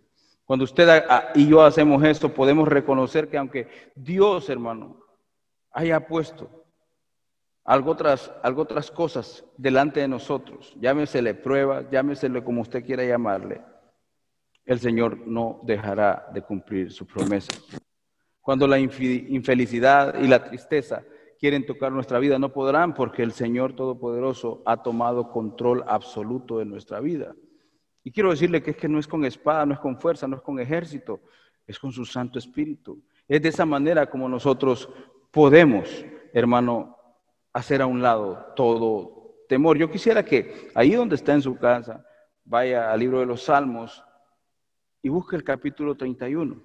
Cuando 0.49 0.63
usted 0.63 1.03
y 1.35 1.47
yo 1.47 1.61
hacemos 1.61 2.03
esto, 2.03 2.33
podemos 2.33 2.67
reconocer 2.67 3.29
que 3.29 3.37
aunque 3.37 3.67
Dios, 3.93 4.49
hermano, 4.49 4.99
haya 5.71 6.07
puesto 6.07 6.65
algo 7.63 7.91
otras, 7.91 8.31
algo 8.41 8.63
otras 8.63 8.89
cosas 8.89 9.45
delante 9.57 9.99
de 9.99 10.07
nosotros, 10.07 10.75
llámesele 10.81 11.35
pruebas, 11.35 11.85
llámesele 11.91 12.43
como 12.43 12.61
usted 12.61 12.83
quiera 12.83 13.05
llamarle, 13.05 13.61
el 14.65 14.79
Señor 14.79 15.19
no 15.27 15.59
dejará 15.61 16.27
de 16.33 16.41
cumplir 16.41 16.91
su 16.91 17.05
promesa. 17.05 17.51
Cuando 18.41 18.65
la 18.65 18.79
infelicidad 18.79 20.19
y 20.19 20.27
la 20.27 20.43
tristeza 20.43 21.03
quieren 21.39 21.63
tocar 21.63 21.91
nuestra 21.91 22.17
vida, 22.17 22.39
no 22.39 22.51
podrán 22.51 22.95
porque 22.95 23.21
el 23.21 23.33
Señor 23.33 23.75
Todopoderoso 23.75 24.63
ha 24.65 24.81
tomado 24.81 25.31
control 25.31 25.83
absoluto 25.87 26.57
de 26.57 26.65
nuestra 26.65 27.01
vida. 27.01 27.35
Y 28.03 28.11
quiero 28.11 28.31
decirle 28.31 28.63
que 28.63 28.71
es 28.71 28.77
que 28.77 28.87
no 28.87 28.99
es 28.99 29.07
con 29.07 29.25
espada, 29.25 29.65
no 29.65 29.73
es 29.73 29.79
con 29.79 29.99
fuerza, 29.99 30.27
no 30.27 30.37
es 30.37 30.41
con 30.41 30.59
ejército, 30.59 31.21
es 31.67 31.77
con 31.77 31.91
su 31.91 32.05
Santo 32.05 32.39
Espíritu. 32.39 33.01
Es 33.27 33.41
de 33.41 33.49
esa 33.49 33.65
manera 33.65 34.09
como 34.09 34.27
nosotros 34.27 34.89
podemos, 35.31 36.05
hermano, 36.33 36.97
hacer 37.53 37.81
a 37.81 37.85
un 37.85 38.01
lado 38.01 38.53
todo 38.55 39.43
temor. 39.47 39.77
Yo 39.77 39.91
quisiera 39.91 40.23
que 40.23 40.69
ahí 40.75 40.91
donde 40.91 41.15
está 41.15 41.33
en 41.33 41.41
su 41.41 41.57
casa, 41.57 42.05
vaya 42.43 42.91
al 42.91 42.99
libro 42.99 43.19
de 43.19 43.25
los 43.25 43.43
Salmos 43.43 44.03
y 45.01 45.09
busque 45.09 45.35
el 45.35 45.43
capítulo 45.43 45.95
31. 45.95 46.61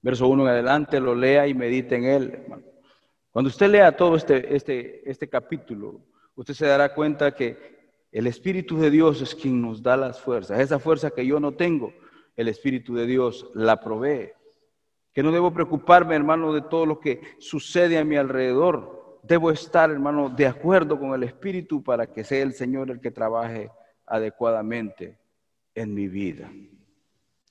Verso 0.00 0.28
1 0.28 0.42
en 0.42 0.48
adelante, 0.48 1.00
lo 1.00 1.14
lea 1.14 1.46
y 1.46 1.54
medite 1.54 1.96
en 1.96 2.04
él, 2.04 2.30
hermano. 2.34 2.64
Cuando 3.30 3.48
usted 3.48 3.70
lea 3.70 3.96
todo 3.96 4.16
este, 4.16 4.54
este, 4.54 5.08
este 5.10 5.28
capítulo, 5.28 6.04
usted 6.34 6.54
se 6.54 6.66
dará 6.66 6.94
cuenta 6.94 7.34
que 7.34 7.81
el 8.12 8.26
Espíritu 8.26 8.78
de 8.78 8.90
Dios 8.90 9.22
es 9.22 9.34
quien 9.34 9.62
nos 9.62 9.82
da 9.82 9.96
las 9.96 10.20
fuerzas. 10.20 10.60
Esa 10.60 10.78
fuerza 10.78 11.10
que 11.10 11.26
yo 11.26 11.40
no 11.40 11.52
tengo, 11.52 11.94
el 12.36 12.48
Espíritu 12.48 12.94
de 12.94 13.06
Dios 13.06 13.50
la 13.54 13.80
provee. 13.80 14.32
Que 15.14 15.22
no 15.22 15.32
debo 15.32 15.52
preocuparme, 15.52 16.14
hermano, 16.14 16.52
de 16.52 16.60
todo 16.60 16.84
lo 16.84 17.00
que 17.00 17.22
sucede 17.38 17.96
a 17.96 18.04
mi 18.04 18.16
alrededor. 18.16 19.18
Debo 19.22 19.50
estar, 19.50 19.90
hermano, 19.90 20.28
de 20.28 20.46
acuerdo 20.46 20.98
con 20.98 21.14
el 21.14 21.22
Espíritu 21.22 21.82
para 21.82 22.06
que 22.06 22.22
sea 22.22 22.42
el 22.42 22.52
Señor 22.52 22.90
el 22.90 23.00
que 23.00 23.10
trabaje 23.10 23.70
adecuadamente 24.04 25.18
en 25.74 25.94
mi 25.94 26.06
vida. 26.06 26.52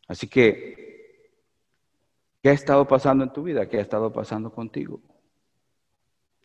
Así 0.08 0.28
que, 0.28 1.40
¿qué 2.44 2.50
ha 2.50 2.54
estado 2.54 2.88
pasando 2.88 3.24
en 3.24 3.34
tu 3.34 3.42
vida? 3.42 3.68
¿Qué 3.68 3.78
ha 3.78 3.82
estado 3.82 4.14
pasando 4.14 4.52
contigo? 4.52 5.02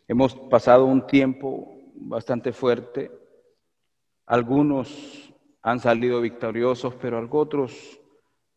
Hemos 0.09 0.35
pasado 0.35 0.87
un 0.87 1.07
tiempo 1.07 1.69
bastante 1.95 2.53
fuerte 2.53 3.11
algunos 4.27 5.33
han 5.63 5.81
salido 5.81 6.21
victoriosos, 6.21 6.95
pero 6.97 7.27
otros 7.31 8.01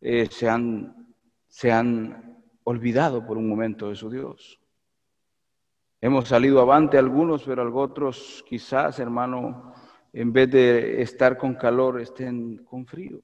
eh, 0.02 0.28
se, 0.30 0.50
han, 0.50 1.16
se 1.48 1.72
han 1.72 2.44
olvidado 2.64 3.26
por 3.26 3.38
un 3.38 3.48
momento 3.48 3.90
de 3.90 3.96
su 3.96 4.10
Dios. 4.10 4.60
Hemos 6.02 6.28
salido 6.28 6.62
avante 6.62 6.98
algunos, 6.98 7.44
pero 7.44 7.76
otros 7.76 8.44
quizás, 8.48 9.00
hermano, 9.00 9.74
en 10.14 10.32
vez 10.32 10.50
de 10.50 11.02
estar 11.02 11.38
con 11.38 11.56
calor, 11.56 12.00
estén 12.00 12.64
con 12.64 12.86
frío. 12.86 13.22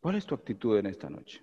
¿Cuál 0.00 0.16
es 0.16 0.26
tu 0.26 0.34
actitud 0.34 0.76
en 0.78 0.86
esta 0.86 1.08
noche? 1.08 1.42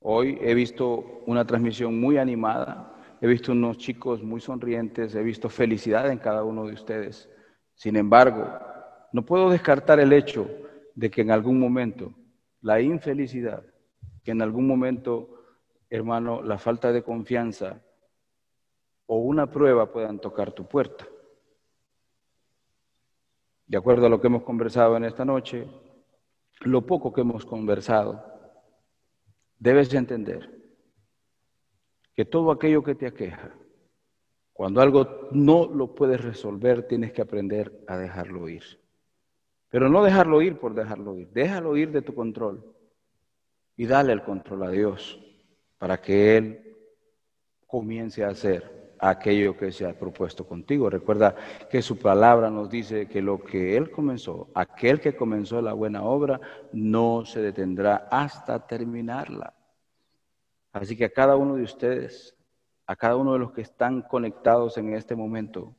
Hoy 0.00 0.38
he 0.40 0.54
visto 0.54 1.22
una 1.26 1.46
transmisión 1.46 1.98
muy 1.98 2.18
animada 2.18 2.95
He 3.20 3.26
visto 3.26 3.52
unos 3.52 3.78
chicos 3.78 4.22
muy 4.22 4.40
sonrientes, 4.40 5.14
he 5.14 5.22
visto 5.22 5.48
felicidad 5.48 6.10
en 6.10 6.18
cada 6.18 6.44
uno 6.44 6.66
de 6.66 6.74
ustedes. 6.74 7.28
Sin 7.74 7.96
embargo, 7.96 8.46
no 9.12 9.24
puedo 9.24 9.50
descartar 9.50 10.00
el 10.00 10.12
hecho 10.12 10.48
de 10.94 11.10
que 11.10 11.22
en 11.22 11.30
algún 11.30 11.58
momento 11.58 12.12
la 12.60 12.80
infelicidad, 12.80 13.64
que 14.22 14.32
en 14.32 14.42
algún 14.42 14.66
momento, 14.66 15.44
hermano, 15.88 16.42
la 16.42 16.58
falta 16.58 16.92
de 16.92 17.02
confianza 17.02 17.82
o 19.06 19.18
una 19.18 19.50
prueba 19.50 19.90
puedan 19.90 20.18
tocar 20.18 20.52
tu 20.52 20.66
puerta. 20.66 21.06
De 23.66 23.78
acuerdo 23.78 24.06
a 24.06 24.08
lo 24.10 24.20
que 24.20 24.26
hemos 24.26 24.42
conversado 24.42 24.96
en 24.96 25.04
esta 25.04 25.24
noche, 25.24 25.66
lo 26.60 26.82
poco 26.86 27.12
que 27.12 27.22
hemos 27.22 27.46
conversado, 27.46 28.24
debes 29.58 29.92
entender 29.94 30.55
que 32.16 32.24
todo 32.24 32.50
aquello 32.50 32.82
que 32.82 32.94
te 32.94 33.06
aqueja, 33.06 33.52
cuando 34.54 34.80
algo 34.80 35.28
no 35.32 35.66
lo 35.66 35.94
puedes 35.94 36.18
resolver, 36.22 36.88
tienes 36.88 37.12
que 37.12 37.20
aprender 37.20 37.84
a 37.86 37.98
dejarlo 37.98 38.48
ir. 38.48 38.64
Pero 39.68 39.90
no 39.90 40.02
dejarlo 40.02 40.40
ir 40.40 40.58
por 40.58 40.74
dejarlo 40.74 41.18
ir, 41.18 41.28
déjalo 41.28 41.76
ir 41.76 41.92
de 41.92 42.00
tu 42.00 42.14
control 42.14 42.64
y 43.76 43.84
dale 43.84 44.14
el 44.14 44.22
control 44.22 44.62
a 44.62 44.70
Dios 44.70 45.20
para 45.76 46.00
que 46.00 46.38
Él 46.38 46.76
comience 47.66 48.24
a 48.24 48.28
hacer 48.28 48.94
aquello 48.98 49.54
que 49.54 49.70
se 49.70 49.84
ha 49.84 49.98
propuesto 49.98 50.46
contigo. 50.46 50.88
Recuerda 50.88 51.36
que 51.70 51.82
su 51.82 51.98
palabra 51.98 52.48
nos 52.48 52.70
dice 52.70 53.08
que 53.08 53.20
lo 53.20 53.44
que 53.44 53.76
Él 53.76 53.90
comenzó, 53.90 54.48
aquel 54.54 55.00
que 55.00 55.14
comenzó 55.14 55.60
la 55.60 55.74
buena 55.74 56.02
obra, 56.02 56.40
no 56.72 57.26
se 57.26 57.42
detendrá 57.42 58.08
hasta 58.10 58.66
terminarla. 58.66 59.55
Así 60.80 60.94
que 60.94 61.06
a 61.06 61.10
cada 61.10 61.36
uno 61.36 61.54
de 61.54 61.62
ustedes, 61.62 62.36
a 62.86 62.96
cada 62.96 63.16
uno 63.16 63.32
de 63.32 63.38
los 63.38 63.52
que 63.52 63.62
están 63.62 64.02
conectados 64.02 64.76
en 64.76 64.92
este 64.92 65.16
momento, 65.16 65.74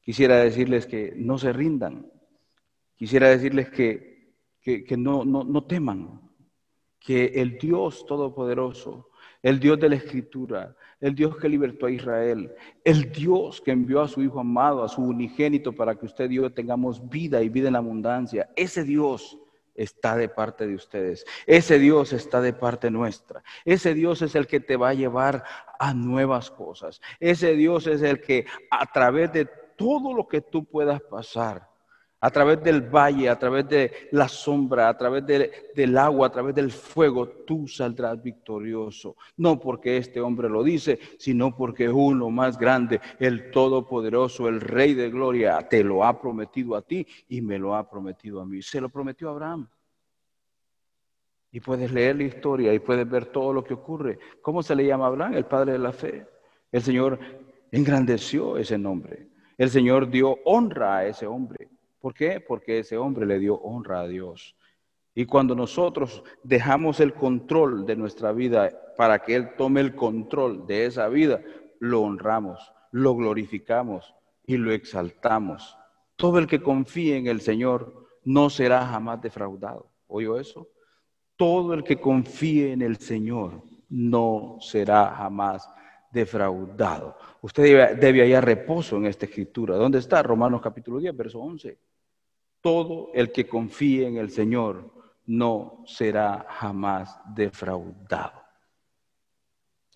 quisiera 0.00 0.38
decirles 0.38 0.86
que 0.86 1.12
no 1.16 1.38
se 1.38 1.52
rindan. 1.52 2.10
Quisiera 2.96 3.28
decirles 3.28 3.70
que, 3.70 4.34
que, 4.60 4.96
no, 4.96 5.24
no, 5.24 5.44
no 5.44 5.64
teman, 5.64 6.20
que 6.98 7.26
el 7.26 7.58
Dios 7.58 8.04
Todopoderoso, 8.06 9.08
el 9.40 9.60
Dios 9.60 9.78
de 9.78 9.90
la 9.90 9.96
Escritura, 9.96 10.76
el 11.00 11.14
Dios 11.14 11.36
que 11.36 11.48
libertó 11.48 11.86
a 11.86 11.92
Israel, 11.92 12.52
el 12.82 13.12
Dios 13.12 13.60
que 13.60 13.70
envió 13.70 14.00
a 14.00 14.08
su 14.08 14.20
Hijo 14.20 14.40
amado, 14.40 14.82
a 14.82 14.88
su 14.88 15.00
unigénito, 15.00 15.72
para 15.72 15.94
que 15.94 16.06
usted 16.06 16.28
y 16.30 16.36
yo 16.36 16.52
tengamos 16.52 17.08
vida 17.08 17.40
y 17.40 17.48
vida 17.48 17.68
en 17.68 17.76
abundancia. 17.76 18.50
Ese 18.56 18.82
Dios 18.82 19.38
está 19.74 20.16
de 20.16 20.28
parte 20.28 20.66
de 20.66 20.74
ustedes. 20.74 21.24
Ese 21.46 21.78
Dios 21.78 22.12
está 22.12 22.40
de 22.40 22.52
parte 22.52 22.90
nuestra. 22.90 23.42
Ese 23.64 23.94
Dios 23.94 24.22
es 24.22 24.34
el 24.34 24.46
que 24.46 24.60
te 24.60 24.76
va 24.76 24.90
a 24.90 24.94
llevar 24.94 25.44
a 25.78 25.94
nuevas 25.94 26.50
cosas. 26.50 27.00
Ese 27.20 27.54
Dios 27.54 27.86
es 27.86 28.02
el 28.02 28.20
que 28.20 28.46
a 28.70 28.86
través 28.86 29.32
de 29.32 29.46
todo 29.76 30.14
lo 30.14 30.28
que 30.28 30.40
tú 30.40 30.64
puedas 30.64 31.00
pasar, 31.02 31.68
a 32.24 32.30
través 32.30 32.62
del 32.62 32.80
valle, 32.80 33.28
a 33.28 33.38
través 33.38 33.68
de 33.68 33.92
la 34.12 34.28
sombra, 34.28 34.88
a 34.88 34.96
través 34.96 35.26
del 35.26 35.98
agua, 35.98 36.28
a 36.28 36.32
través 36.32 36.54
del 36.54 36.70
fuego, 36.70 37.28
tú 37.28 37.68
saldrás 37.68 38.22
victorioso. 38.22 39.16
No 39.36 39.60
porque 39.60 39.98
este 39.98 40.22
hombre 40.22 40.48
lo 40.48 40.62
dice, 40.62 40.98
sino 41.18 41.54
porque 41.54 41.86
uno 41.86 42.30
más 42.30 42.56
grande, 42.56 42.98
el 43.18 43.50
Todopoderoso, 43.50 44.48
el 44.48 44.62
Rey 44.62 44.94
de 44.94 45.10
Gloria, 45.10 45.68
te 45.68 45.84
lo 45.84 46.02
ha 46.02 46.18
prometido 46.18 46.76
a 46.76 46.80
ti 46.80 47.06
y 47.28 47.42
me 47.42 47.58
lo 47.58 47.74
ha 47.74 47.90
prometido 47.90 48.40
a 48.40 48.46
mí. 48.46 48.62
Se 48.62 48.80
lo 48.80 48.88
prometió 48.88 49.28
a 49.28 49.32
Abraham. 49.32 49.68
Y 51.52 51.60
puedes 51.60 51.92
leer 51.92 52.16
la 52.16 52.22
historia 52.22 52.72
y 52.72 52.78
puedes 52.78 53.06
ver 53.06 53.26
todo 53.26 53.52
lo 53.52 53.62
que 53.62 53.74
ocurre. 53.74 54.18
¿Cómo 54.40 54.62
se 54.62 54.74
le 54.74 54.86
llama 54.86 55.04
a 55.04 55.08
Abraham? 55.08 55.34
El 55.34 55.44
padre 55.44 55.72
de 55.72 55.78
la 55.78 55.92
fe. 55.92 56.26
El 56.72 56.80
Señor 56.80 57.18
engrandeció 57.70 58.56
ese 58.56 58.78
nombre. 58.78 59.28
El 59.58 59.68
Señor 59.68 60.08
dio 60.08 60.38
honra 60.46 60.96
a 60.96 61.06
ese 61.06 61.26
hombre. 61.26 61.68
¿Por 62.04 62.12
qué? 62.12 62.38
Porque 62.38 62.80
ese 62.80 62.98
hombre 62.98 63.24
le 63.24 63.38
dio 63.38 63.54
honra 63.54 64.00
a 64.00 64.06
Dios. 64.06 64.54
Y 65.14 65.24
cuando 65.24 65.54
nosotros 65.54 66.22
dejamos 66.42 67.00
el 67.00 67.14
control 67.14 67.86
de 67.86 67.96
nuestra 67.96 68.30
vida 68.32 68.70
para 68.98 69.20
que 69.20 69.34
Él 69.34 69.56
tome 69.56 69.80
el 69.80 69.94
control 69.94 70.66
de 70.66 70.84
esa 70.84 71.08
vida, 71.08 71.40
lo 71.78 72.02
honramos, 72.02 72.74
lo 72.90 73.16
glorificamos 73.16 74.14
y 74.44 74.58
lo 74.58 74.70
exaltamos. 74.72 75.78
Todo 76.16 76.38
el 76.38 76.46
que 76.46 76.60
confíe 76.60 77.16
en 77.16 77.26
el 77.26 77.40
Señor 77.40 78.06
no 78.22 78.50
será 78.50 78.84
jamás 78.86 79.22
defraudado 79.22 79.90
¿Oyó 80.06 80.38
eso? 80.38 80.68
Todo 81.36 81.72
el 81.72 81.84
que 81.84 81.98
confíe 81.98 82.72
en 82.72 82.82
el 82.82 82.98
Señor 82.98 83.62
no 83.88 84.58
será 84.60 85.06
jamás 85.06 85.70
defraudado. 86.12 87.16
Usted 87.40 87.62
debe, 87.62 87.94
debe 87.94 88.20
hallar 88.20 88.44
reposo 88.44 88.98
en 88.98 89.06
esta 89.06 89.24
escritura. 89.24 89.76
¿Dónde 89.76 90.00
está? 90.00 90.22
Romanos 90.22 90.60
capítulo 90.60 90.98
10, 90.98 91.16
verso 91.16 91.40
11. 91.40 91.78
Todo 92.64 93.10
el 93.12 93.30
que 93.30 93.46
confíe 93.46 94.06
en 94.06 94.16
el 94.16 94.30
Señor 94.30 94.90
no 95.26 95.82
será 95.84 96.46
jamás 96.48 97.20
defraudado. 97.34 98.42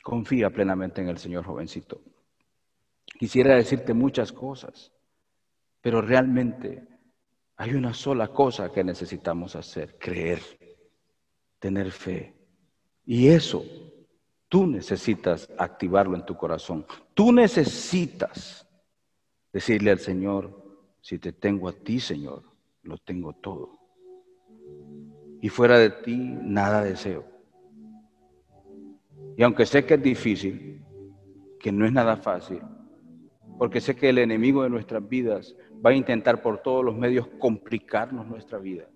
Confía 0.02 0.50
plenamente 0.50 1.00
en 1.00 1.08
el 1.08 1.16
Señor, 1.16 1.46
jovencito. 1.46 2.02
Quisiera 3.18 3.54
decirte 3.54 3.94
muchas 3.94 4.34
cosas, 4.34 4.92
pero 5.80 6.02
realmente 6.02 6.86
hay 7.56 7.72
una 7.72 7.94
sola 7.94 8.28
cosa 8.28 8.70
que 8.70 8.84
necesitamos 8.84 9.56
hacer, 9.56 9.96
creer, 9.98 10.42
tener 11.58 11.90
fe. 11.90 12.34
Y 13.06 13.28
eso 13.28 13.64
tú 14.46 14.66
necesitas 14.66 15.48
activarlo 15.56 16.16
en 16.16 16.26
tu 16.26 16.36
corazón. 16.36 16.84
Tú 17.14 17.32
necesitas 17.32 18.68
decirle 19.54 19.90
al 19.90 20.00
Señor, 20.00 20.68
si 21.00 21.18
te 21.18 21.32
tengo 21.32 21.70
a 21.70 21.72
ti, 21.72 21.98
Señor, 21.98 22.57
lo 22.88 22.98
tengo 22.98 23.34
todo. 23.34 23.78
Y 25.40 25.48
fuera 25.48 25.78
de 25.78 25.90
ti, 25.90 26.16
nada 26.16 26.82
deseo. 26.82 27.24
Y 29.36 29.42
aunque 29.42 29.66
sé 29.66 29.84
que 29.84 29.94
es 29.94 30.02
difícil, 30.02 30.82
que 31.60 31.70
no 31.70 31.86
es 31.86 31.92
nada 31.92 32.16
fácil, 32.16 32.60
porque 33.58 33.80
sé 33.80 33.94
que 33.94 34.08
el 34.08 34.18
enemigo 34.18 34.62
de 34.62 34.70
nuestras 34.70 35.06
vidas 35.08 35.54
va 35.84 35.90
a 35.90 35.94
intentar 35.94 36.42
por 36.42 36.62
todos 36.62 36.84
los 36.84 36.96
medios 36.96 37.28
complicarnos 37.38 38.26
nuestra 38.26 38.58
vida. 38.58 38.88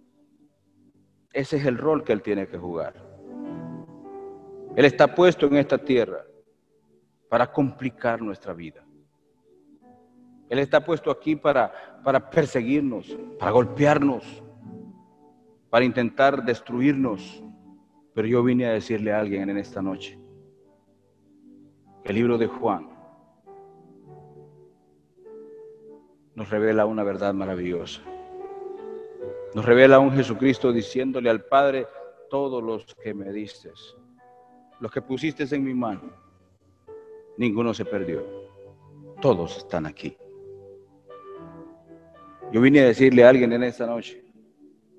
Ese 1.33 1.57
es 1.57 1.67
el 1.67 1.79
rol 1.79 2.05
que 2.05 2.13
él 2.13 2.23
tiene 2.23 2.47
que 2.47 2.59
jugar. 2.59 2.95
Él 4.75 4.85
está 4.85 5.15
puesto 5.15 5.47
en 5.47 5.57
esta 5.57 5.79
tierra 5.79 6.25
para 7.29 7.51
complicar 7.51 8.21
nuestra 8.21 8.53
vida. 8.53 8.85
Él 10.53 10.59
está 10.59 10.85
puesto 10.85 11.11
aquí 11.11 11.35
para, 11.35 11.73
para 12.05 12.29
perseguirnos, 12.29 13.17
para 13.39 13.53
golpearnos, 13.53 14.43
para 15.71 15.83
intentar 15.83 16.45
destruirnos. 16.45 17.43
Pero 18.13 18.29
yo 18.29 18.43
vine 18.43 18.67
a 18.67 18.73
decirle 18.73 19.15
a 19.15 19.21
alguien 19.21 19.49
en 19.49 19.57
esta 19.57 19.81
noche, 19.81 20.21
el 22.05 22.15
libro 22.15 22.37
de 22.37 22.49
Juan 22.49 22.87
nos 26.35 26.51
revela 26.51 26.85
una 26.85 27.03
verdad 27.03 27.33
maravillosa. 27.33 28.03
Nos 29.55 29.65
revela 29.65 30.01
un 30.01 30.13
Jesucristo 30.13 30.71
diciéndole 30.71 31.31
al 31.31 31.47
Padre, 31.47 31.87
todos 32.29 32.63
los 32.63 32.95
que 33.03 33.15
me 33.15 33.33
diste, 33.33 33.71
los 34.81 34.93
que 34.93 35.01
pusiste 35.01 35.45
en 35.51 35.65
mi 35.65 35.73
mano, 35.73 36.11
ninguno 37.39 37.73
se 37.73 37.87
perdió. 37.87 38.23
Todos 39.23 39.57
están 39.57 39.87
aquí. 39.87 40.15
Yo 42.53 42.61
vine 42.61 42.81
a 42.81 42.85
decirle 42.85 43.25
a 43.25 43.31
alguien 43.31 43.51
en 43.55 43.63
esta 43.63 43.87
noche 43.87 44.23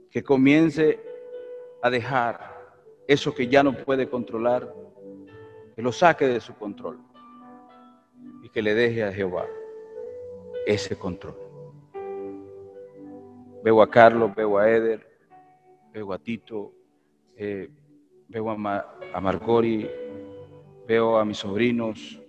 que 0.09 0.23
comience 0.23 0.99
a 1.83 1.89
dejar 1.91 2.51
eso 3.07 3.35
que 3.35 3.47
ya 3.47 3.61
no 3.61 3.77
puede 3.77 4.09
controlar, 4.09 4.73
que 5.75 5.83
lo 5.83 5.91
saque 5.91 6.27
de 6.27 6.39
su 6.39 6.55
control 6.55 6.99
y 8.41 8.49
que 8.49 8.63
le 8.63 8.73
deje 8.73 9.03
a 9.03 9.13
Jehová 9.13 9.45
ese 10.65 10.95
control. 10.95 11.35
Veo 13.63 13.83
a 13.83 13.89
Carlos, 13.89 14.33
veo 14.33 14.57
a 14.57 14.67
Eder, 14.67 15.07
veo 15.93 16.11
a 16.11 16.17
Tito, 16.17 16.73
eh, 17.37 17.69
veo 18.29 18.49
a, 18.49 18.97
a 19.13 19.21
Margori, 19.21 19.87
veo 20.87 21.19
a 21.19 21.23
mis 21.23 21.37
sobrinos, 21.37 22.19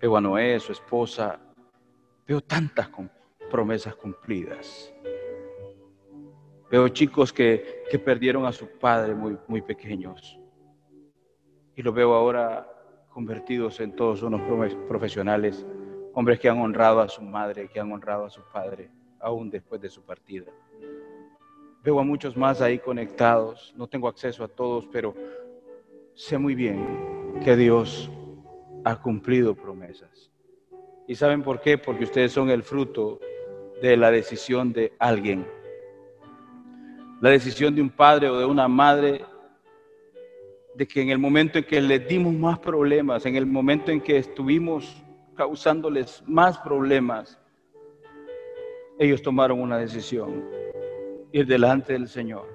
veo 0.00 0.16
a 0.16 0.20
Noé, 0.20 0.60
su 0.60 0.70
esposa, 0.70 1.40
veo 2.24 2.40
tantas 2.42 2.88
promesas 3.52 3.94
cumplidas. 3.94 4.92
Veo 6.70 6.88
chicos 6.88 7.32
que, 7.32 7.84
que 7.90 7.98
perdieron 7.98 8.46
a 8.46 8.52
su 8.52 8.66
padre 8.66 9.14
muy, 9.14 9.36
muy 9.46 9.60
pequeños 9.60 10.40
y 11.76 11.82
los 11.82 11.94
veo 11.94 12.14
ahora 12.14 12.66
convertidos 13.10 13.78
en 13.80 13.94
todos 13.94 14.22
unos 14.22 14.40
profesionales 14.88 15.66
hombres 16.14 16.40
que 16.40 16.48
han 16.48 16.58
honrado 16.60 17.00
a 17.00 17.08
su 17.08 17.20
madre, 17.20 17.68
que 17.68 17.78
han 17.78 17.92
honrado 17.92 18.24
a 18.24 18.30
su 18.30 18.40
padre, 18.52 18.90
aún 19.20 19.50
después 19.50 19.80
de 19.82 19.90
su 19.90 20.02
partida. 20.02 20.50
Veo 21.84 22.00
a 22.00 22.04
muchos 22.04 22.36
más 22.36 22.62
ahí 22.62 22.78
conectados, 22.78 23.74
no 23.76 23.86
tengo 23.86 24.08
acceso 24.08 24.44
a 24.44 24.48
todos, 24.48 24.86
pero 24.90 25.14
sé 26.14 26.38
muy 26.38 26.54
bien 26.54 27.38
que 27.44 27.54
Dios 27.54 28.10
ha 28.84 29.00
cumplido 29.00 29.54
promesas. 29.54 30.30
¿Y 31.06 31.14
saben 31.16 31.42
por 31.42 31.60
qué? 31.60 31.76
Porque 31.76 32.04
ustedes 32.04 32.32
son 32.32 32.48
el 32.48 32.62
fruto 32.62 33.20
de 33.82 33.96
la 33.96 34.12
decisión 34.12 34.72
de 34.72 34.92
alguien. 35.00 35.44
La 37.20 37.30
decisión 37.30 37.74
de 37.74 37.82
un 37.82 37.90
padre 37.90 38.28
o 38.28 38.38
de 38.38 38.44
una 38.44 38.68
madre 38.68 39.24
de 40.76 40.86
que 40.86 41.02
en 41.02 41.10
el 41.10 41.18
momento 41.18 41.58
en 41.58 41.64
que 41.64 41.80
les 41.80 42.06
dimos 42.06 42.32
más 42.32 42.60
problemas, 42.60 43.26
en 43.26 43.34
el 43.34 43.44
momento 43.44 43.90
en 43.90 44.00
que 44.00 44.16
estuvimos 44.16 45.02
causándoles 45.34 46.22
más 46.26 46.58
problemas, 46.58 47.38
ellos 49.00 49.20
tomaron 49.20 49.60
una 49.60 49.78
decisión, 49.78 50.44
ir 51.32 51.44
delante 51.44 51.94
del 51.94 52.06
Señor, 52.06 52.46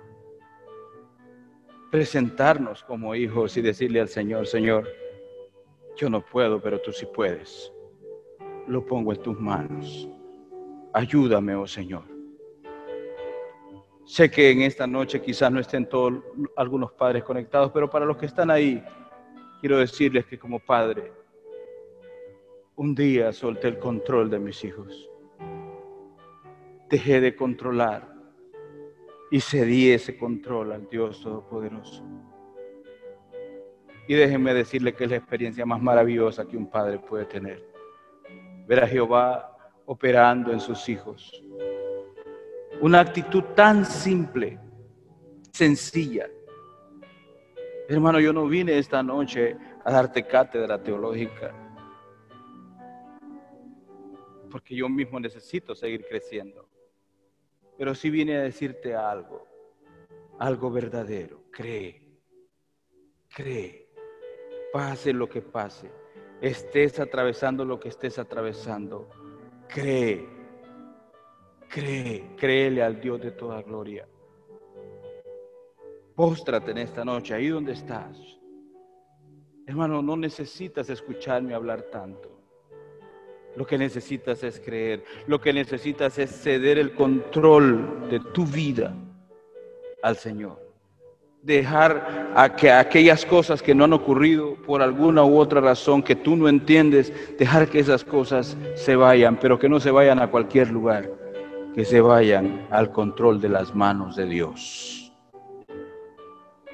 presentarnos 1.91 2.83
como 2.83 3.15
hijos 3.15 3.57
y 3.57 3.61
decirle 3.61 3.99
al 3.99 4.07
Señor, 4.07 4.47
Señor, 4.47 4.87
yo 5.97 6.09
no 6.09 6.21
puedo, 6.21 6.61
pero 6.61 6.79
tú 6.79 6.93
sí 6.93 7.05
puedes. 7.13 7.73
Lo 8.65 8.85
pongo 8.85 9.11
en 9.11 9.21
tus 9.21 9.37
manos. 9.37 10.09
Ayúdame, 10.97 11.53
oh 11.53 11.67
Señor. 11.67 12.05
Sé 14.03 14.31
que 14.31 14.49
en 14.49 14.63
esta 14.63 14.87
noche 14.87 15.21
quizás 15.21 15.51
no 15.51 15.59
estén 15.59 15.87
todos 15.87 16.23
algunos 16.55 16.91
padres 16.93 17.23
conectados, 17.23 17.71
pero 17.71 17.87
para 17.87 18.03
los 18.03 18.17
que 18.17 18.25
están 18.25 18.49
ahí, 18.49 18.83
quiero 19.61 19.77
decirles 19.77 20.25
que 20.25 20.39
como 20.39 20.57
padre, 20.57 21.13
un 22.77 22.95
día 22.95 23.31
solté 23.31 23.67
el 23.67 23.77
control 23.77 24.31
de 24.31 24.39
mis 24.39 24.63
hijos. 24.63 25.07
Dejé 26.89 27.21
de 27.21 27.35
controlar 27.35 28.11
y 29.29 29.39
cedí 29.39 29.91
ese 29.91 30.17
control 30.17 30.71
al 30.71 30.89
Dios 30.89 31.21
Todopoderoso. 31.21 32.03
Y 34.07 34.15
déjenme 34.15 34.55
decirle 34.55 34.95
que 34.95 35.03
es 35.03 35.11
la 35.11 35.17
experiencia 35.17 35.63
más 35.63 35.79
maravillosa 35.79 36.47
que 36.47 36.57
un 36.57 36.71
padre 36.71 36.97
puede 36.97 37.25
tener. 37.25 37.63
Ver 38.65 38.83
a 38.83 38.87
Jehová 38.87 39.56
operando 39.87 40.51
en 40.51 40.59
sus 40.59 40.87
hijos. 40.87 41.43
Una 42.79 42.99
actitud 42.99 43.43
tan 43.55 43.83
simple, 43.85 44.59
sencilla. 45.51 46.29
Hermano, 47.89 48.19
yo 48.19 48.31
no 48.31 48.45
vine 48.45 48.77
esta 48.77 49.01
noche 49.01 49.57
a 49.83 49.91
darte 49.91 50.27
cátedra 50.27 50.81
teológica 50.81 51.53
porque 54.49 54.75
yo 54.75 54.89
mismo 54.89 55.19
necesito 55.19 55.75
seguir 55.75 56.05
creciendo. 56.07 56.67
Pero 57.77 57.93
si 57.93 58.09
viene 58.09 58.37
a 58.37 58.41
decirte 58.41 58.95
algo, 58.95 59.45
algo 60.39 60.71
verdadero, 60.71 61.43
cree, 61.51 62.01
cree, 63.29 63.87
pase 64.73 65.13
lo 65.13 65.29
que 65.29 65.41
pase, 65.41 65.91
estés 66.41 66.99
atravesando 66.99 67.65
lo 67.65 67.79
que 67.79 67.89
estés 67.89 68.17
atravesando, 68.17 69.09
cree, 69.67 70.27
cree, 71.67 72.35
créele 72.35 72.81
al 72.81 72.99
Dios 72.99 73.21
de 73.21 73.31
toda 73.31 73.61
gloria. 73.61 74.07
Póstrate 76.15 76.71
en 76.71 76.79
esta 76.79 77.05
noche, 77.05 77.33
ahí 77.33 77.47
donde 77.47 77.73
estás. 77.73 78.17
Hermano, 79.67 80.01
no 80.01 80.15
necesitas 80.17 80.89
escucharme 80.89 81.53
hablar 81.53 81.83
tanto. 81.83 82.41
Lo 83.55 83.65
que 83.65 83.77
necesitas 83.77 84.43
es 84.43 84.59
creer. 84.59 85.03
Lo 85.27 85.41
que 85.41 85.51
necesitas 85.51 86.17
es 86.19 86.31
ceder 86.31 86.77
el 86.77 86.93
control 86.93 88.07
de 88.09 88.19
tu 88.19 88.45
vida 88.45 88.95
al 90.01 90.15
Señor. 90.15 90.66
Dejar 91.47 92.33
a 92.35 92.55
que 92.55 92.69
aquellas 92.69 93.25
cosas 93.25 93.61
que 93.61 93.73
no 93.73 93.85
han 93.85 93.93
ocurrido 93.93 94.55
por 94.65 94.81
alguna 94.81 95.23
u 95.23 95.37
otra 95.37 95.61
razón 95.61 96.03
que 96.03 96.13
tú 96.13 96.35
no 96.35 96.49
entiendes, 96.49 97.13
dejar 97.37 97.69
que 97.69 97.79
esas 97.79 98.03
cosas 98.03 98.57
se 98.75 98.97
vayan, 98.97 99.37
pero 99.39 99.57
que 99.57 99.69
no 99.69 99.79
se 99.79 99.89
vayan 99.89 100.19
a 100.19 100.29
cualquier 100.29 100.69
lugar, 100.69 101.09
que 101.73 101.85
se 101.85 102.01
vayan 102.01 102.67
al 102.69 102.91
control 102.91 103.39
de 103.39 103.47
las 103.47 103.73
manos 103.73 104.17
de 104.17 104.25
Dios. 104.25 105.13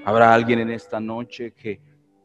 Habrá 0.06 0.34
alguien 0.34 0.60
en 0.60 0.72
esta 0.72 1.00
noche 1.00 1.54
que, 1.54 1.80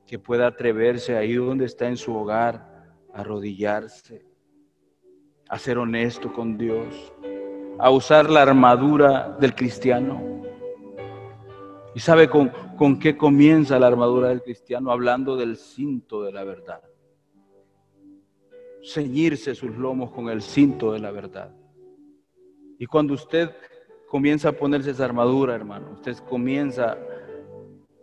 que 0.06 0.18
pueda 0.18 0.46
atreverse 0.46 1.18
ahí 1.18 1.34
donde 1.34 1.66
está 1.66 1.87
en 1.87 1.98
su 1.98 2.16
hogar, 2.16 2.96
a 3.12 3.20
arrodillarse 3.20 4.26
a 5.50 5.58
ser 5.58 5.78
honesto 5.78 6.32
con 6.32 6.58
Dios, 6.58 7.12
a 7.78 7.90
usar 7.90 8.28
la 8.28 8.42
armadura 8.42 9.37
del 9.40 9.54
cristiano, 9.54 10.38
¿Y 11.98 12.00
sabe 12.00 12.30
con, 12.30 12.52
con 12.76 13.00
qué 13.00 13.16
comienza 13.16 13.76
la 13.76 13.88
armadura 13.88 14.28
del 14.28 14.40
cristiano? 14.40 14.92
Hablando 14.92 15.34
del 15.34 15.56
cinto 15.56 16.22
de 16.22 16.30
la 16.30 16.44
verdad. 16.44 16.80
Ceñirse 18.84 19.52
sus 19.56 19.76
lomos 19.76 20.12
con 20.12 20.28
el 20.28 20.40
cinto 20.40 20.92
de 20.92 21.00
la 21.00 21.11
verdad. 21.11 21.52
Y 22.78 22.87
cuando 22.87 23.14
usted 23.14 23.50
comienza 24.08 24.50
a 24.50 24.52
ponerse 24.52 24.92
esa 24.92 25.06
armadura, 25.06 25.56
hermano, 25.56 25.94
usted 25.94 26.16
comienza 26.18 26.96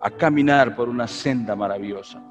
a 0.02 0.12
caminar 0.12 0.76
por 0.76 0.90
una 0.90 1.08
senda 1.08 1.56
maravillosa. 1.56 2.22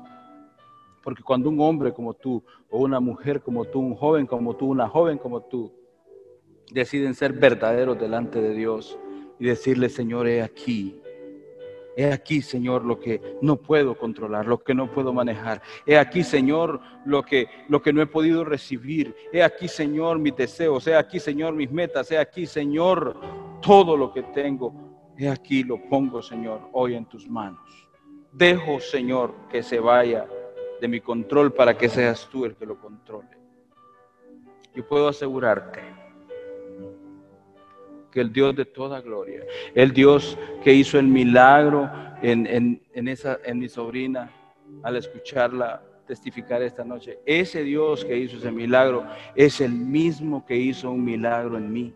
Porque 1.02 1.22
cuando 1.22 1.48
un 1.48 1.58
hombre 1.62 1.94
como 1.94 2.12
tú, 2.12 2.44
o 2.68 2.80
una 2.80 3.00
mujer 3.00 3.40
como 3.40 3.64
tú, 3.64 3.80
un 3.80 3.94
joven 3.94 4.26
como 4.26 4.54
tú, 4.54 4.66
una 4.66 4.86
joven 4.86 5.16
como 5.16 5.40
tú, 5.40 5.72
deciden 6.70 7.14
ser 7.14 7.32
verdaderos 7.32 7.98
delante 7.98 8.42
de 8.42 8.52
Dios 8.52 8.98
y 9.38 9.46
decirle, 9.46 9.88
Señor, 9.88 10.28
he 10.28 10.42
aquí, 10.42 11.00
he 11.96 12.12
aquí, 12.12 12.42
Señor, 12.42 12.84
lo 12.84 12.98
que 12.98 13.38
no 13.40 13.56
puedo 13.56 13.96
controlar, 13.96 14.46
lo 14.46 14.62
que 14.62 14.74
no 14.74 14.90
puedo 14.90 15.12
manejar. 15.12 15.62
He 15.86 15.96
aquí, 15.96 16.24
Señor, 16.24 16.80
lo 17.04 17.22
que, 17.22 17.46
lo 17.68 17.80
que 17.82 17.92
no 17.92 18.02
he 18.02 18.06
podido 18.06 18.44
recibir. 18.44 19.14
He 19.32 19.42
aquí, 19.42 19.68
Señor, 19.68 20.18
mis 20.18 20.36
deseos. 20.36 20.86
He 20.86 20.96
aquí, 20.96 21.20
Señor, 21.20 21.54
mis 21.54 21.70
metas. 21.70 22.10
He 22.10 22.18
aquí, 22.18 22.46
Señor, 22.46 23.16
todo 23.60 23.96
lo 23.96 24.12
que 24.12 24.22
tengo. 24.22 24.72
He 25.16 25.28
aquí, 25.28 25.62
lo 25.62 25.80
pongo, 25.88 26.20
Señor, 26.22 26.68
hoy 26.72 26.94
en 26.94 27.06
tus 27.06 27.28
manos. 27.28 27.88
Dejo, 28.32 28.80
Señor, 28.80 29.34
que 29.48 29.62
se 29.62 29.78
vaya 29.78 30.26
de 30.80 30.88
mi 30.88 31.00
control 31.00 31.52
para 31.52 31.78
que 31.78 31.88
seas 31.88 32.28
tú 32.30 32.44
el 32.44 32.56
que 32.56 32.66
lo 32.66 32.80
controle. 32.80 33.28
Yo 34.74 34.86
puedo 34.88 35.06
asegurarte 35.06 36.03
el 38.20 38.32
Dios 38.32 38.54
de 38.56 38.64
toda 38.64 39.00
gloria, 39.00 39.42
el 39.74 39.92
Dios 39.92 40.38
que 40.62 40.72
hizo 40.72 40.98
el 40.98 41.06
milagro 41.06 41.90
en, 42.22 42.80
esa, 43.08 43.38
en 43.44 43.58
mi 43.58 43.68
sobrina 43.68 44.30
al 44.82 44.96
escucharla 44.96 45.82
testificar 46.06 46.62
esta 46.62 46.84
noche, 46.84 47.18
ese 47.24 47.62
Dios 47.62 48.04
que 48.04 48.16
hizo 48.16 48.36
ese 48.36 48.50
milagro 48.50 49.04
es 49.34 49.60
el 49.60 49.72
mismo 49.72 50.44
que 50.44 50.56
hizo 50.56 50.90
un 50.90 51.04
milagro 51.04 51.56
en 51.56 51.72
mí. 51.72 51.94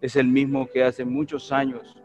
Es 0.00 0.16
el 0.16 0.26
mismo 0.26 0.66
que 0.66 0.82
hace 0.82 1.04
muchos 1.04 1.52
años 1.52 1.96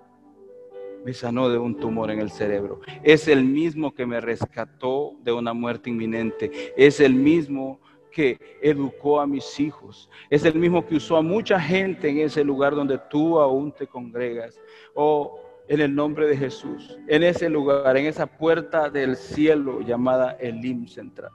me 1.05 1.13
sanó 1.13 1.49
de 1.49 1.57
un 1.57 1.77
tumor 1.77 2.09
en 2.09 2.19
el 2.19 2.31
cerebro. 2.31 2.81
Es 3.03 3.27
el 3.27 3.45
mismo 3.45 3.93
que 3.93 4.05
me 4.05 4.19
rescató 4.19 5.13
de 5.23 5.31
una 5.31 5.53
muerte 5.53 5.89
inminente. 5.89 6.73
Es 6.75 6.99
el 6.99 7.13
mismo 7.13 7.79
que 8.15 8.39
educó 8.62 9.19
a 9.19 9.28
mis 9.28 9.60
hijos. 9.60 10.10
Es 10.30 10.45
el 10.45 10.56
mismo 10.56 10.88
que 10.88 10.95
usó 10.95 11.17
a 11.17 11.21
mucha 11.21 11.60
gente 11.60 12.10
en 12.10 12.19
ese 12.19 12.45
lugar 12.45 12.73
donde 12.73 12.97
tú 13.10 13.38
aún 13.39 13.73
te 13.73 13.86
congregas. 13.86 14.58
Oh, 14.93 15.38
en 15.67 15.82
el 15.82 15.93
nombre 15.93 16.25
de 16.25 16.38
Jesús, 16.38 16.97
en 17.10 17.23
ese 17.23 17.49
lugar, 17.49 17.97
en 17.97 18.06
esa 18.06 18.25
puerta 18.25 18.89
del 18.89 19.17
cielo 19.17 19.82
llamada 19.82 20.38
Elim 20.39 20.88
Central. 20.88 21.32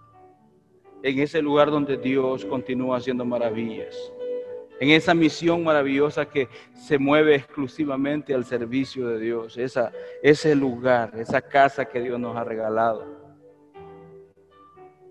En 1.02 1.18
ese 1.18 1.42
lugar 1.42 1.70
donde 1.70 1.98
Dios 1.98 2.46
continúa 2.46 2.96
haciendo 2.96 3.26
maravillas. 3.26 3.94
En 4.80 4.88
esa 4.88 5.12
misión 5.12 5.62
maravillosa 5.62 6.24
que 6.24 6.48
se 6.72 6.98
mueve 6.98 7.34
exclusivamente 7.34 8.32
al 8.32 8.46
servicio 8.46 9.06
de 9.08 9.18
Dios. 9.18 9.58
Esa, 9.58 9.92
ese 10.22 10.54
lugar, 10.54 11.12
esa 11.18 11.42
casa 11.42 11.84
que 11.84 12.00
Dios 12.00 12.18
nos 12.18 12.34
ha 12.38 12.44
regalado. 12.44 13.04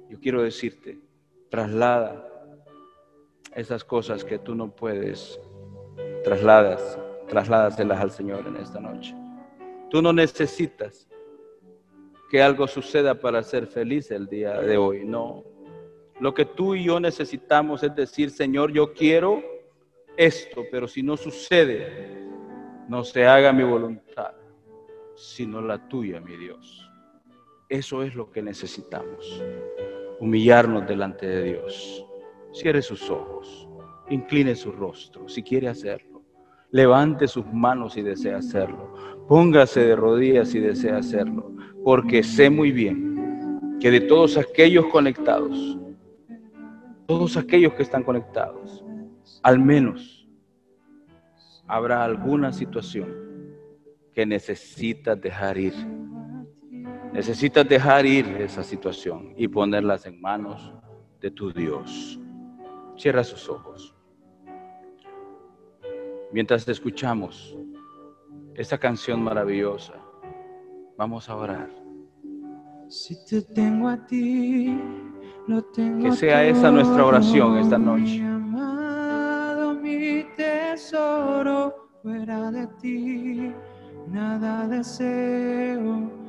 Yo 0.10 0.20
quiero 0.20 0.42
decirte, 0.42 0.98
traslada 1.50 2.26
esas 3.56 3.84
cosas 3.84 4.24
que 4.24 4.40
tú 4.40 4.56
no 4.56 4.74
puedes, 4.74 5.40
trasladas, 6.24 7.00
trasládaselas 7.28 8.00
al 8.00 8.12
Señor 8.12 8.48
en 8.48 8.58
esta 8.58 8.80
noche. 8.80 9.16
Tú 9.90 10.02
no 10.02 10.14
necesitas 10.14 11.08
que 12.30 12.42
algo 12.42 12.68
suceda 12.68 13.20
para 13.20 13.42
ser 13.42 13.66
feliz 13.66 14.12
el 14.12 14.28
día 14.28 14.62
de 14.62 14.78
hoy, 14.78 15.04
no. 15.04 15.44
Lo 16.20 16.34
que 16.34 16.46
tú 16.46 16.76
y 16.76 16.84
yo 16.84 17.00
necesitamos 17.00 17.82
es 17.84 17.96
decir, 17.96 18.30
Señor, 18.30 18.72
yo 18.72 18.94
quiero 18.94 19.42
esto, 20.16 20.64
pero 20.70 20.88
si 20.88 21.02
no 21.02 21.18
sucede, 21.18 22.28
no 22.88 23.04
se 23.04 23.26
haga 23.26 23.52
mi 23.52 23.64
voluntad, 23.64 24.34
sino 25.16 25.62
la 25.62 25.88
tuya, 25.88 26.20
mi 26.20 26.38
Dios. 26.38 26.88
Eso 27.68 28.04
es 28.04 28.16
lo 28.16 28.30
que 28.30 28.42
necesitamos 28.42 29.44
humillarnos 30.20 30.88
delante 30.88 31.26
de 31.26 31.44
Dios. 31.44 32.06
Cierre 32.52 32.82
sus 32.82 33.10
ojos, 33.10 33.68
incline 34.10 34.56
su 34.56 34.72
rostro 34.72 35.28
si 35.28 35.44
quiere 35.44 35.68
hacerlo. 35.68 36.24
Levante 36.72 37.28
sus 37.28 37.46
manos 37.52 37.94
si 37.94 38.02
desea 38.02 38.38
hacerlo. 38.38 38.94
Póngase 39.28 39.82
de 39.82 39.96
rodillas 39.96 40.50
si 40.50 40.60
desea 40.60 40.98
hacerlo. 40.98 41.52
Porque 41.84 42.22
sé 42.22 42.50
muy 42.50 42.72
bien 42.72 43.78
que 43.80 43.90
de 43.90 44.02
todos 44.02 44.38
aquellos 44.38 44.86
conectados, 44.88 45.78
todos 47.08 47.38
aquellos 47.38 47.74
que 47.74 47.84
están 47.84 48.04
conectados, 48.04 48.84
al 49.42 49.58
menos 49.60 50.28
habrá 51.66 52.04
alguna 52.04 52.52
situación 52.52 53.30
que 54.14 54.26
necesitas 54.26 55.20
dejar 55.22 55.58
ir 55.58 55.74
Necesitas 57.14 57.68
dejar 57.68 58.06
ir 58.06 58.28
esa 58.40 58.64
situación 58.64 59.34
y 59.36 59.48
ponerlas 59.48 60.06
en 60.06 60.22
manos 60.22 60.72
de 61.20 61.32
tu 61.32 61.52
Dios. 61.52 62.20
Cierra 62.98 63.24
sus 63.24 63.50
ojos. 63.50 63.96
Mientras 66.32 66.66
te 66.66 66.72
escuchamos 66.72 67.58
esta 68.54 68.78
canción 68.78 69.24
maravillosa, 69.24 69.96
vamos 70.98 71.28
a 71.30 71.36
orar. 71.36 71.70
Si 72.88 73.26
te 73.26 73.42
tengo 73.42 73.88
a 73.88 74.06
ti, 74.06 74.80
lo 75.48 75.64
tengo 75.64 76.04
que 76.04 76.12
sea 76.16 76.46
esa 76.46 76.70
nuestra 76.70 77.06
oración 77.06 77.58
esta 77.58 77.80
noche. 77.80 78.20
Mi 78.20 78.28
amado, 78.28 79.74
mi 79.74 80.26
tesoro, 80.38 81.90
fuera 82.04 82.52
de 82.52 82.68
ti, 82.80 83.52
nada 84.08 84.68
deseo 84.68 86.29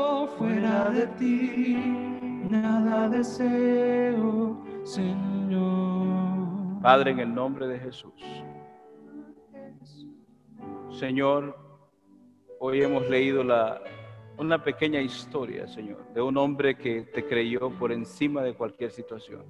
de 0.91 1.07
ti, 1.07 1.75
nada 2.49 3.07
deseo, 3.09 4.61
Señor. 4.83 6.81
Padre, 6.81 7.11
en 7.11 7.19
el 7.19 7.33
nombre 7.33 7.67
de 7.67 7.79
Jesús. 7.79 8.13
Señor, 10.89 11.57
hoy 12.59 12.81
hemos 12.81 13.09
leído 13.09 13.43
la, 13.43 13.81
una 14.37 14.63
pequeña 14.63 15.01
historia, 15.01 15.67
Señor, 15.67 16.13
de 16.13 16.21
un 16.21 16.37
hombre 16.37 16.77
que 16.77 17.03
te 17.03 17.25
creyó 17.25 17.69
por 17.69 17.91
encima 17.91 18.41
de 18.43 18.53
cualquier 18.53 18.91
situación. 18.91 19.45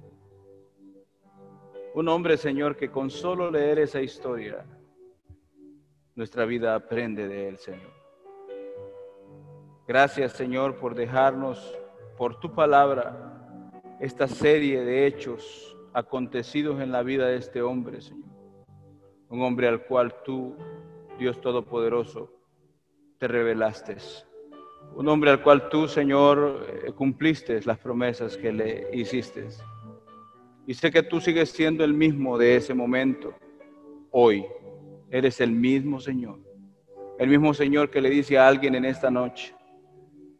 Un 1.94 2.08
hombre, 2.08 2.36
Señor, 2.36 2.76
que 2.76 2.90
con 2.90 3.10
solo 3.10 3.50
leer 3.50 3.80
esa 3.80 4.00
historia, 4.00 4.64
nuestra 6.14 6.44
vida 6.44 6.74
aprende 6.74 7.26
de 7.26 7.48
él, 7.48 7.58
Señor. 7.58 8.01
Gracias 9.86 10.32
Señor 10.32 10.76
por 10.76 10.94
dejarnos, 10.94 11.76
por 12.16 12.38
tu 12.38 12.54
palabra, 12.54 13.72
esta 14.00 14.28
serie 14.28 14.84
de 14.84 15.06
hechos 15.06 15.76
acontecidos 15.92 16.80
en 16.80 16.92
la 16.92 17.02
vida 17.02 17.26
de 17.26 17.36
este 17.36 17.62
hombre, 17.62 18.00
Señor. 18.00 18.28
Un 19.28 19.42
hombre 19.42 19.66
al 19.66 19.84
cual 19.84 20.14
tú, 20.24 20.56
Dios 21.18 21.40
Todopoderoso, 21.40 22.32
te 23.18 23.26
revelaste. 23.26 23.96
Un 24.94 25.08
hombre 25.08 25.30
al 25.30 25.42
cual 25.42 25.68
tú, 25.68 25.88
Señor, 25.88 26.66
eh, 26.68 26.92
cumpliste 26.92 27.60
las 27.62 27.78
promesas 27.78 28.36
que 28.36 28.52
le 28.52 28.88
hiciste. 28.92 29.48
Y 30.66 30.74
sé 30.74 30.90
que 30.90 31.02
tú 31.02 31.20
sigues 31.20 31.50
siendo 31.50 31.82
el 31.82 31.92
mismo 31.92 32.38
de 32.38 32.56
ese 32.56 32.72
momento, 32.72 33.34
hoy. 34.10 34.44
Eres 35.10 35.40
el 35.40 35.50
mismo 35.50 36.00
Señor. 36.00 36.38
El 37.18 37.28
mismo 37.28 37.52
Señor 37.52 37.90
que 37.90 38.00
le 38.00 38.10
dice 38.10 38.38
a 38.38 38.48
alguien 38.48 38.74
en 38.74 38.84
esta 38.84 39.10
noche, 39.10 39.54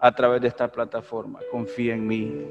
a 0.02 0.12
través 0.12 0.42
de 0.42 0.48
esta 0.48 0.70
plataforma. 0.70 1.38
Confía 1.48 1.94
en 1.94 2.04
mí. 2.04 2.44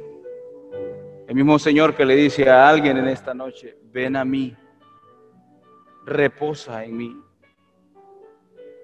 El 1.27 1.35
mismo 1.35 1.59
Señor 1.59 1.93
que 1.93 2.05
le 2.05 2.15
dice 2.15 2.49
a 2.49 2.67
alguien 2.67 2.97
en 2.97 3.09
esta 3.09 3.33
noche, 3.33 3.77
ven 3.91 4.15
a 4.15 4.23
mí, 4.23 4.55
reposa 6.05 6.85
en 6.85 6.95
mí, 6.95 7.21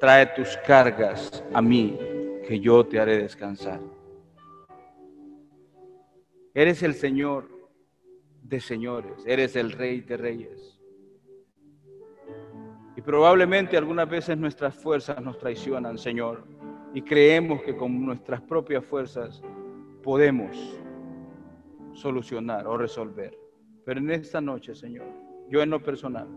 trae 0.02 0.26
tus 0.28 0.58
cargas 0.58 1.44
a 1.54 1.62
mí, 1.62 1.98
que 2.46 2.60
yo 2.60 2.86
te 2.86 3.00
haré 3.00 3.18
descansar. 3.18 3.80
Eres 6.54 6.84
el 6.84 6.94
Señor 6.94 7.48
de 8.42 8.60
señores, 8.60 9.24
eres 9.26 9.56
el 9.56 9.72
Rey 9.72 10.02
de 10.02 10.18
reyes. 10.18 10.78
Y 12.98 13.02
probablemente 13.02 13.78
algunas 13.78 14.10
veces 14.10 14.38
nuestras 14.38 14.76
fuerzas 14.76 15.22
nos 15.22 15.38
traicionan, 15.38 15.98
Señor, 15.98 16.44
y 16.98 17.04
creemos 17.04 17.62
que 17.62 17.76
con 17.76 18.04
nuestras 18.04 18.42
propias 18.42 18.84
fuerzas 18.84 19.44
podemos 20.02 20.82
solucionar 21.94 22.66
o 22.66 22.76
resolver. 22.76 23.38
Pero 23.86 24.00
en 24.00 24.10
esta 24.10 24.42
noche, 24.42 24.74
Señor, 24.74 25.06
yo 25.48 25.62
en 25.62 25.70
lo 25.70 25.80
personal, 25.80 26.28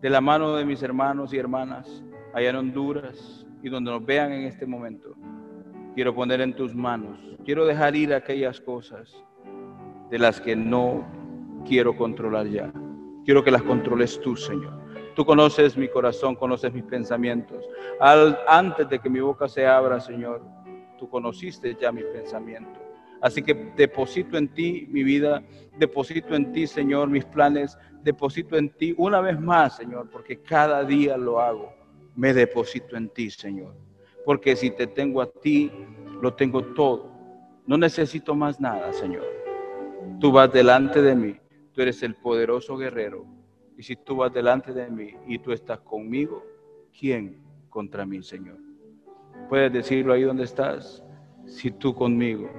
de 0.00 0.10
la 0.10 0.20
mano 0.20 0.56
de 0.56 0.64
mis 0.64 0.82
hermanos 0.82 1.32
y 1.32 1.38
hermanas 1.38 2.02
allá 2.34 2.50
en 2.50 2.56
Honduras 2.56 3.46
y 3.62 3.68
donde 3.68 3.92
nos 3.92 4.04
vean 4.04 4.32
en 4.32 4.46
este 4.46 4.66
momento, 4.66 5.14
quiero 5.94 6.12
poner 6.12 6.40
en 6.40 6.56
tus 6.56 6.74
manos, 6.74 7.20
quiero 7.44 7.64
dejar 7.64 7.94
ir 7.94 8.12
aquellas 8.12 8.60
cosas 8.60 9.24
de 10.10 10.18
las 10.18 10.40
que 10.40 10.56
no 10.56 11.06
quiero 11.64 11.96
controlar 11.96 12.48
ya. 12.48 12.72
Quiero 13.24 13.44
que 13.44 13.52
las 13.52 13.62
controles 13.62 14.20
tú, 14.20 14.34
Señor. 14.34 14.77
Tú 15.18 15.26
conoces 15.26 15.76
mi 15.76 15.88
corazón, 15.88 16.36
conoces 16.36 16.72
mis 16.72 16.84
pensamientos. 16.84 17.68
Antes 18.46 18.88
de 18.88 19.00
que 19.00 19.10
mi 19.10 19.18
boca 19.18 19.48
se 19.48 19.66
abra, 19.66 19.98
Señor, 19.98 20.40
tú 20.96 21.10
conociste 21.10 21.74
ya 21.74 21.90
mis 21.90 22.04
pensamientos. 22.04 22.80
Así 23.20 23.42
que 23.42 23.72
deposito 23.74 24.38
en 24.38 24.46
ti 24.54 24.86
mi 24.88 25.02
vida, 25.02 25.42
deposito 25.76 26.36
en 26.36 26.52
ti, 26.52 26.68
Señor, 26.68 27.08
mis 27.08 27.24
planes, 27.24 27.76
deposito 28.04 28.56
en 28.56 28.68
ti 28.68 28.94
una 28.96 29.20
vez 29.20 29.40
más, 29.40 29.74
Señor, 29.74 30.08
porque 30.08 30.40
cada 30.40 30.84
día 30.84 31.16
lo 31.16 31.40
hago. 31.40 31.74
Me 32.14 32.32
deposito 32.32 32.96
en 32.96 33.08
ti, 33.08 33.28
Señor. 33.28 33.74
Porque 34.24 34.54
si 34.54 34.70
te 34.70 34.86
tengo 34.86 35.20
a 35.20 35.26
ti, 35.26 35.68
lo 36.22 36.32
tengo 36.34 36.62
todo. 36.62 37.10
No 37.66 37.76
necesito 37.76 38.36
más 38.36 38.60
nada, 38.60 38.92
Señor. 38.92 39.26
Tú 40.20 40.30
vas 40.30 40.52
delante 40.52 41.02
de 41.02 41.16
mí, 41.16 41.36
tú 41.72 41.82
eres 41.82 42.04
el 42.04 42.14
poderoso 42.14 42.76
guerrero. 42.76 43.26
Y 43.78 43.84
si 43.84 43.94
tú 43.94 44.16
vas 44.16 44.32
delante 44.32 44.72
de 44.72 44.90
mí 44.90 45.14
y 45.28 45.38
tú 45.38 45.52
estás 45.52 45.78
conmigo, 45.78 46.44
¿quién 46.98 47.40
contra 47.70 48.04
mí, 48.04 48.24
Señor? 48.24 48.58
Puedes 49.48 49.72
decirlo 49.72 50.12
ahí 50.12 50.22
donde 50.24 50.42
estás. 50.42 51.04
Si 51.46 51.70
tú 51.70 51.94
conmigo, 51.94 52.50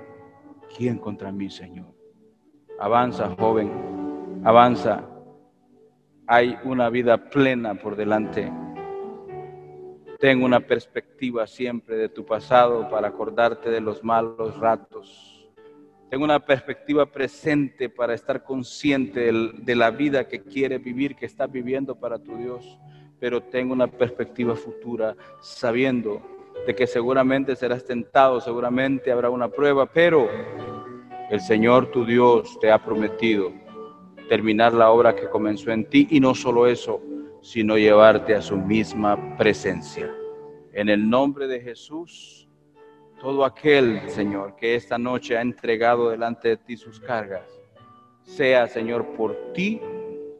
¿quién 0.77 0.97
contra 0.97 1.29
mí, 1.29 1.49
Señor? 1.49 1.93
Avanza, 2.79 3.35
joven, 3.37 3.69
avanza. 4.45 5.03
Hay 6.25 6.57
una 6.63 6.89
vida 6.89 7.29
plena 7.29 7.75
por 7.75 7.97
delante. 7.97 8.49
Ten 10.19 10.41
una 10.41 10.61
perspectiva 10.61 11.45
siempre 11.47 11.97
de 11.97 12.07
tu 12.07 12.25
pasado 12.25 12.89
para 12.89 13.09
acordarte 13.09 13.69
de 13.69 13.81
los 13.81 14.05
malos 14.05 14.57
ratos. 14.57 15.38
Ten 16.09 16.23
una 16.23 16.39
perspectiva 16.39 17.05
presente 17.05 17.87
para 17.87 18.15
estar 18.15 18.43
consciente 18.43 19.31
de 19.31 19.75
la 19.75 19.91
vida 19.91 20.27
que 20.27 20.41
quieres 20.41 20.83
vivir, 20.83 21.15
que 21.15 21.27
estás 21.27 21.51
viviendo 21.51 21.95
para 21.95 22.17
tu 22.17 22.35
Dios. 22.35 22.79
Pero 23.19 23.43
ten 23.43 23.69
una 23.69 23.85
perspectiva 23.85 24.55
futura, 24.55 25.15
sabiendo 25.39 26.21
de 26.65 26.75
que 26.75 26.87
seguramente 26.87 27.55
serás 27.55 27.85
tentado, 27.85 28.41
seguramente 28.41 29.11
habrá 29.11 29.29
una 29.29 29.49
prueba, 29.49 29.85
pero 29.85 30.27
el 31.29 31.39
Señor 31.41 31.91
tu 31.91 32.05
Dios 32.05 32.57
te 32.59 32.71
ha 32.71 32.83
prometido 32.83 33.51
terminar 34.27 34.73
la 34.73 34.89
obra 34.89 35.15
que 35.15 35.29
comenzó 35.29 35.71
en 35.71 35.85
ti 35.85 36.07
y 36.09 36.19
no 36.19 36.33
solo 36.33 36.65
eso, 36.65 37.01
sino 37.41 37.77
llevarte 37.77 38.33
a 38.33 38.41
su 38.41 38.57
misma 38.57 39.37
presencia. 39.37 40.11
En 40.73 40.89
el 40.89 41.07
nombre 41.07 41.47
de 41.47 41.61
Jesús, 41.61 42.48
todo 43.19 43.43
aquel, 43.43 44.09
Señor, 44.09 44.55
que 44.55 44.75
esta 44.75 44.97
noche 44.97 45.37
ha 45.37 45.41
entregado 45.41 46.09
delante 46.09 46.49
de 46.49 46.57
ti 46.57 46.77
sus 46.77 46.99
cargas, 46.99 47.59
sea, 48.23 48.67
Señor, 48.67 49.05
por 49.15 49.35
ti, 49.53 49.81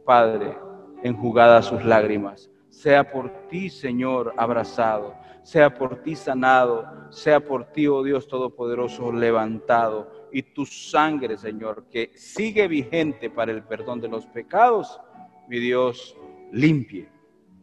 Padre, 0.04 0.56
enjugada 1.02 1.62
sus 1.62 1.84
lágrimas, 1.84 2.50
sea 2.68 3.10
por 3.10 3.30
ti, 3.48 3.68
Señor, 3.68 4.32
abrazado, 4.36 5.14
sea 5.42 5.74
por 5.74 6.02
ti 6.02 6.16
sanado, 6.16 6.86
sea 7.10 7.40
por 7.40 7.66
ti, 7.66 7.86
oh 7.86 8.02
Dios 8.02 8.26
Todopoderoso, 8.28 9.12
levantado, 9.12 10.28
y 10.32 10.42
tu 10.42 10.64
sangre, 10.64 11.36
Señor, 11.36 11.86
que 11.90 12.12
sigue 12.14 12.68
vigente 12.68 13.30
para 13.30 13.52
el 13.52 13.62
perdón 13.62 14.00
de 14.00 14.08
los 14.08 14.26
pecados, 14.26 15.00
mi 15.48 15.58
Dios, 15.58 16.16
limpie 16.52 17.08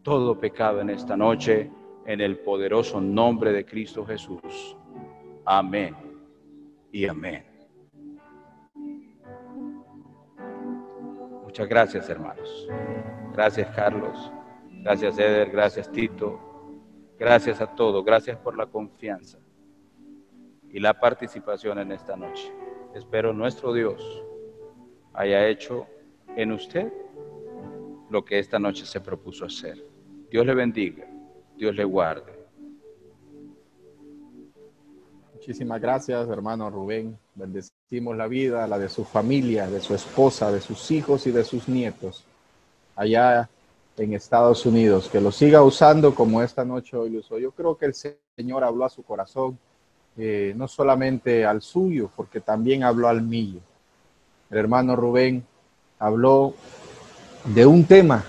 todo 0.03 0.39
pecado 0.39 0.81
en 0.81 0.89
esta 0.89 1.17
noche, 1.17 1.71
en 2.05 2.21
el 2.21 2.39
poderoso 2.39 3.01
nombre 3.01 3.51
de 3.51 3.65
Cristo 3.65 4.05
Jesús. 4.05 4.76
Amén 5.49 5.95
y 6.91 7.07
amén. 7.07 7.45
Muchas 11.41 11.69
gracias, 11.69 12.09
hermanos. 12.09 12.67
Gracias, 13.31 13.73
Carlos. 13.73 14.29
Gracias, 14.83 15.17
Eder. 15.17 15.49
Gracias, 15.49 15.89
Tito. 15.89 16.37
Gracias 17.17 17.61
a 17.61 17.73
todos. 17.75 18.03
Gracias 18.03 18.37
por 18.37 18.57
la 18.57 18.65
confianza 18.65 19.39
y 20.69 20.81
la 20.81 20.99
participación 20.99 21.79
en 21.79 21.93
esta 21.93 22.17
noche. 22.17 22.51
Espero 22.93 23.31
nuestro 23.31 23.71
Dios 23.71 24.25
haya 25.13 25.47
hecho 25.47 25.87
en 26.35 26.51
usted 26.51 26.91
lo 28.09 28.25
que 28.25 28.37
esta 28.39 28.59
noche 28.59 28.85
se 28.85 28.99
propuso 28.99 29.45
hacer. 29.45 29.81
Dios 30.29 30.45
le 30.45 30.53
bendiga, 30.53 31.07
Dios 31.55 31.73
le 31.73 31.85
guarde. 31.85 32.36
Muchísimas 35.47 35.79
gracias, 35.79 36.27
hermano 36.27 36.69
Rubén. 36.69 37.17
Bendecimos 37.33 38.17
la 38.17 38.27
vida, 38.27 38.67
la 38.67 38.77
de 38.77 38.89
su 38.89 39.05
familia, 39.05 39.65
de 39.69 39.79
su 39.79 39.95
esposa, 39.95 40.51
de 40.51 40.59
sus 40.59 40.91
hijos 40.91 41.25
y 41.25 41.31
de 41.31 41.45
sus 41.45 41.69
nietos 41.69 42.25
allá 42.97 43.49
en 43.95 44.13
Estados 44.13 44.65
Unidos. 44.65 45.07
Que 45.07 45.21
lo 45.21 45.31
siga 45.31 45.63
usando 45.63 46.13
como 46.13 46.43
esta 46.43 46.65
noche 46.65 46.97
hoy 46.97 47.11
lo 47.11 47.19
usó. 47.19 47.39
Yo 47.39 47.51
creo 47.51 47.77
que 47.77 47.85
el 47.85 47.93
Señor 47.93 48.65
habló 48.65 48.83
a 48.83 48.89
su 48.89 49.03
corazón 49.03 49.57
eh, 50.17 50.53
no 50.57 50.67
solamente 50.67 51.45
al 51.45 51.61
suyo, 51.61 52.11
porque 52.13 52.41
también 52.41 52.83
habló 52.83 53.07
al 53.07 53.21
mío. 53.21 53.61
El 54.49 54.57
hermano 54.57 54.97
Rubén 54.97 55.45
habló 55.97 56.55
de 57.45 57.65
un 57.65 57.85
tema 57.85 58.25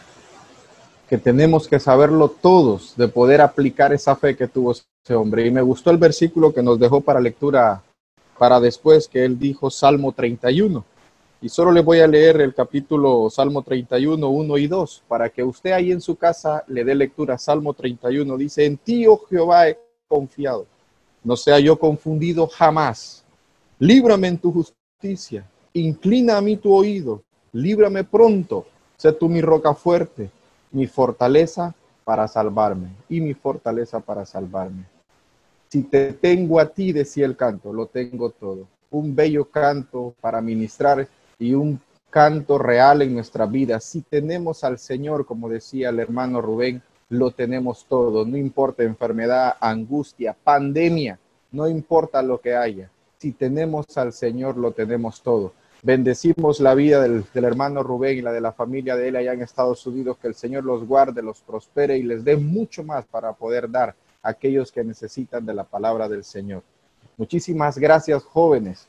que 1.08 1.18
tenemos 1.18 1.66
que 1.66 1.80
saberlo 1.80 2.28
todos, 2.28 2.94
de 2.96 3.08
poder 3.08 3.40
aplicar 3.40 3.92
esa 3.92 4.14
fe 4.14 4.36
que 4.36 4.46
tuvo 4.46 4.72
hombre. 5.14 5.46
Y 5.46 5.50
me 5.50 5.62
gustó 5.62 5.90
el 5.90 5.98
versículo 5.98 6.52
que 6.52 6.62
nos 6.62 6.78
dejó 6.78 7.00
para 7.00 7.20
lectura 7.20 7.82
para 8.38 8.60
después, 8.60 9.08
que 9.08 9.24
él 9.24 9.38
dijo 9.38 9.70
Salmo 9.70 10.12
31. 10.12 10.84
Y 11.40 11.48
solo 11.48 11.72
le 11.72 11.82
voy 11.82 12.00
a 12.00 12.06
leer 12.06 12.40
el 12.40 12.54
capítulo 12.54 13.28
Salmo 13.30 13.62
31, 13.62 14.28
1 14.28 14.58
y 14.58 14.66
2, 14.66 15.02
para 15.08 15.28
que 15.28 15.42
usted 15.42 15.72
ahí 15.72 15.92
en 15.92 16.00
su 16.00 16.16
casa 16.16 16.64
le 16.66 16.84
dé 16.84 16.94
lectura. 16.94 17.38
Salmo 17.38 17.74
31 17.74 18.36
dice, 18.36 18.64
en 18.64 18.76
ti, 18.76 19.06
oh 19.06 19.20
Jehová, 19.28 19.68
he 19.68 19.78
confiado 20.08 20.66
no 21.24 21.36
sea 21.36 21.58
yo 21.58 21.78
confundido 21.78 22.46
jamás. 22.46 23.24
Líbrame 23.78 24.28
en 24.28 24.38
tu 24.38 24.52
justicia, 24.52 25.44
inclina 25.72 26.36
a 26.36 26.40
mí 26.40 26.56
tu 26.56 26.74
oído, 26.74 27.22
líbrame 27.52 28.02
pronto, 28.02 28.66
sé 28.96 29.12
tú 29.12 29.28
mi 29.28 29.40
roca 29.40 29.74
fuerte, 29.74 30.30
mi 30.72 30.86
fortaleza 30.86 31.74
para 32.04 32.26
salvarme 32.26 32.88
y 33.08 33.20
mi 33.20 33.34
fortaleza 33.34 34.00
para 34.00 34.24
salvarme. 34.24 34.84
Si 35.70 35.82
te 35.82 36.14
tengo 36.14 36.60
a 36.60 36.66
ti, 36.66 36.92
decía 36.92 37.26
el 37.26 37.36
canto, 37.36 37.72
lo 37.72 37.86
tengo 37.86 38.30
todo. 38.30 38.66
Un 38.90 39.14
bello 39.14 39.44
canto 39.50 40.14
para 40.20 40.40
ministrar 40.40 41.06
y 41.38 41.52
un 41.52 41.78
canto 42.08 42.56
real 42.56 43.02
en 43.02 43.14
nuestra 43.14 43.44
vida. 43.44 43.78
Si 43.80 44.00
tenemos 44.00 44.64
al 44.64 44.78
Señor, 44.78 45.26
como 45.26 45.48
decía 45.48 45.90
el 45.90 46.00
hermano 46.00 46.40
Rubén, 46.40 46.82
lo 47.10 47.30
tenemos 47.32 47.86
todo, 47.86 48.24
no 48.24 48.36
importa 48.36 48.82
enfermedad, 48.82 49.56
angustia, 49.60 50.36
pandemia, 50.42 51.18
no 51.52 51.68
importa 51.68 52.22
lo 52.22 52.40
que 52.40 52.54
haya. 52.54 52.90
Si 53.18 53.32
tenemos 53.32 53.96
al 53.96 54.12
Señor, 54.12 54.56
lo 54.56 54.72
tenemos 54.72 55.22
todo. 55.22 55.52
Bendecimos 55.82 56.60
la 56.60 56.74
vida 56.74 57.00
del, 57.02 57.24
hermano 57.34 57.82
Rubén 57.82 58.18
y 58.18 58.22
la 58.22 58.32
de 58.32 58.40
la 58.40 58.52
familia 58.52 58.96
de 58.96 59.08
él 59.08 59.16
allá 59.16 59.32
en 59.32 59.42
Estados 59.42 59.86
Unidos, 59.86 60.18
que 60.18 60.28
el 60.28 60.34
Señor 60.34 60.64
los 60.64 60.86
guarde, 60.86 61.22
los 61.22 61.40
prospere 61.40 61.98
y 61.98 62.02
les 62.02 62.24
dé 62.24 62.36
mucho 62.36 62.82
más 62.82 63.04
para 63.06 63.32
poder 63.32 63.70
dar 63.70 63.94
aquellos 64.22 64.72
que 64.72 64.84
necesitan 64.84 65.44
de 65.44 65.54
la 65.54 65.64
palabra 65.64 66.08
del 66.08 66.24
Señor. 66.24 66.62
Muchísimas 67.16 67.78
gracias, 67.78 68.22
jóvenes, 68.22 68.86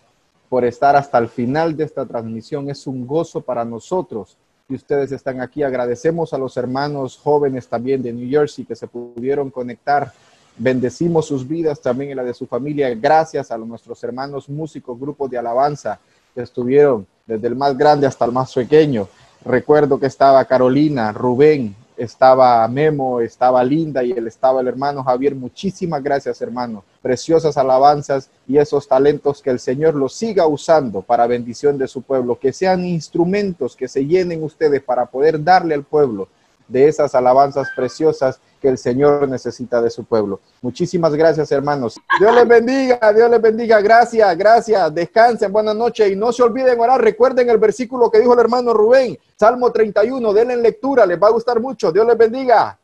por 0.49 0.65
estar 0.65 0.95
hasta 0.95 1.17
el 1.17 1.29
final 1.29 1.75
de 1.75 1.83
esta 1.83 2.05
transmisión. 2.05 2.69
Es 2.69 2.87
un 2.87 3.05
gozo 3.05 3.41
para 3.41 3.65
nosotros 3.65 4.37
y 4.67 4.75
ustedes 4.75 5.11
están 5.11 5.41
aquí. 5.41 5.63
Agradecemos 5.63 6.33
a 6.33 6.37
los 6.37 6.55
hermanos 6.57 7.17
jóvenes 7.17 7.67
también 7.67 8.01
de 8.01 8.13
New 8.13 8.29
Jersey 8.29 8.65
que 8.65 8.75
se 8.75 8.87
pudieron 8.87 9.49
conectar. 9.49 10.11
Bendecimos 10.57 11.25
sus 11.25 11.47
vidas 11.47 11.81
también 11.81 12.11
y 12.11 12.15
la 12.15 12.23
de 12.23 12.33
su 12.33 12.45
familia. 12.45 12.93
Gracias 12.93 13.49
a 13.51 13.57
nuestros 13.57 14.03
hermanos 14.03 14.49
músicos, 14.49 14.99
grupos 14.99 15.29
de 15.29 15.37
alabanza 15.37 15.99
que 16.35 16.41
estuvieron 16.41 17.07
desde 17.25 17.47
el 17.47 17.55
más 17.55 17.77
grande 17.77 18.05
hasta 18.05 18.25
el 18.25 18.31
más 18.31 18.53
pequeño. 18.53 19.07
Recuerdo 19.45 19.99
que 19.99 20.07
estaba 20.07 20.43
Carolina, 20.45 21.11
Rubén, 21.13 21.75
estaba 21.99 22.67
Memo, 22.67 23.19
estaba 23.19 23.63
Linda 23.63 24.03
y 24.03 24.11
él 24.11 24.27
estaba 24.27 24.61
el 24.61 24.67
hermano 24.67 25.03
Javier. 25.03 25.35
Muchísimas 25.35 26.01
gracias, 26.01 26.41
hermano. 26.41 26.83
Preciosas 27.01 27.57
alabanzas 27.57 28.29
y 28.47 28.57
esos 28.57 28.87
talentos 28.87 29.41
que 29.41 29.49
el 29.49 29.59
Señor 29.59 29.95
los 29.95 30.13
siga 30.13 30.47
usando 30.47 31.01
para 31.01 31.27
bendición 31.27 31.77
de 31.77 31.87
su 31.87 32.01
pueblo, 32.01 32.39
que 32.39 32.53
sean 32.53 32.85
instrumentos 32.85 33.75
que 33.75 33.87
se 33.87 34.05
llenen 34.05 34.43
ustedes 34.43 34.81
para 34.81 35.05
poder 35.05 35.43
darle 35.43 35.75
al 35.75 35.83
pueblo 35.83 36.29
de 36.69 36.87
esas 36.87 37.13
alabanzas 37.15 37.67
preciosas 37.75 38.39
que 38.61 38.69
el 38.69 38.77
Señor 38.77 39.27
necesita 39.27 39.81
de 39.81 39.89
su 39.89 40.03
pueblo. 40.03 40.39
Muchísimas 40.61 41.13
gracias, 41.15 41.51
hermanos. 41.51 41.97
Dios 42.19 42.35
les 42.35 42.47
bendiga, 42.47 43.13
Dios 43.13 43.29
les 43.29 43.41
bendiga. 43.41 43.81
Gracias, 43.81 44.37
gracias. 44.37 44.93
Descansen, 44.93 45.51
buenas 45.51 45.75
noches 45.75 46.11
y 46.11 46.15
no 46.15 46.31
se 46.31 46.43
olviden 46.43 46.79
orar. 46.79 47.01
Recuerden 47.01 47.49
el 47.49 47.57
versículo 47.57 48.09
que 48.09 48.19
dijo 48.19 48.33
el 48.33 48.39
hermano 48.39 48.73
Rubén, 48.73 49.17
Salmo 49.37 49.71
31. 49.71 50.33
Denle 50.33 50.57
lectura, 50.57 51.05
les 51.05 51.21
va 51.21 51.27
a 51.27 51.31
gustar 51.31 51.59
mucho. 51.59 51.91
Dios 51.91 52.05
les 52.05 52.17
bendiga. 52.17 52.78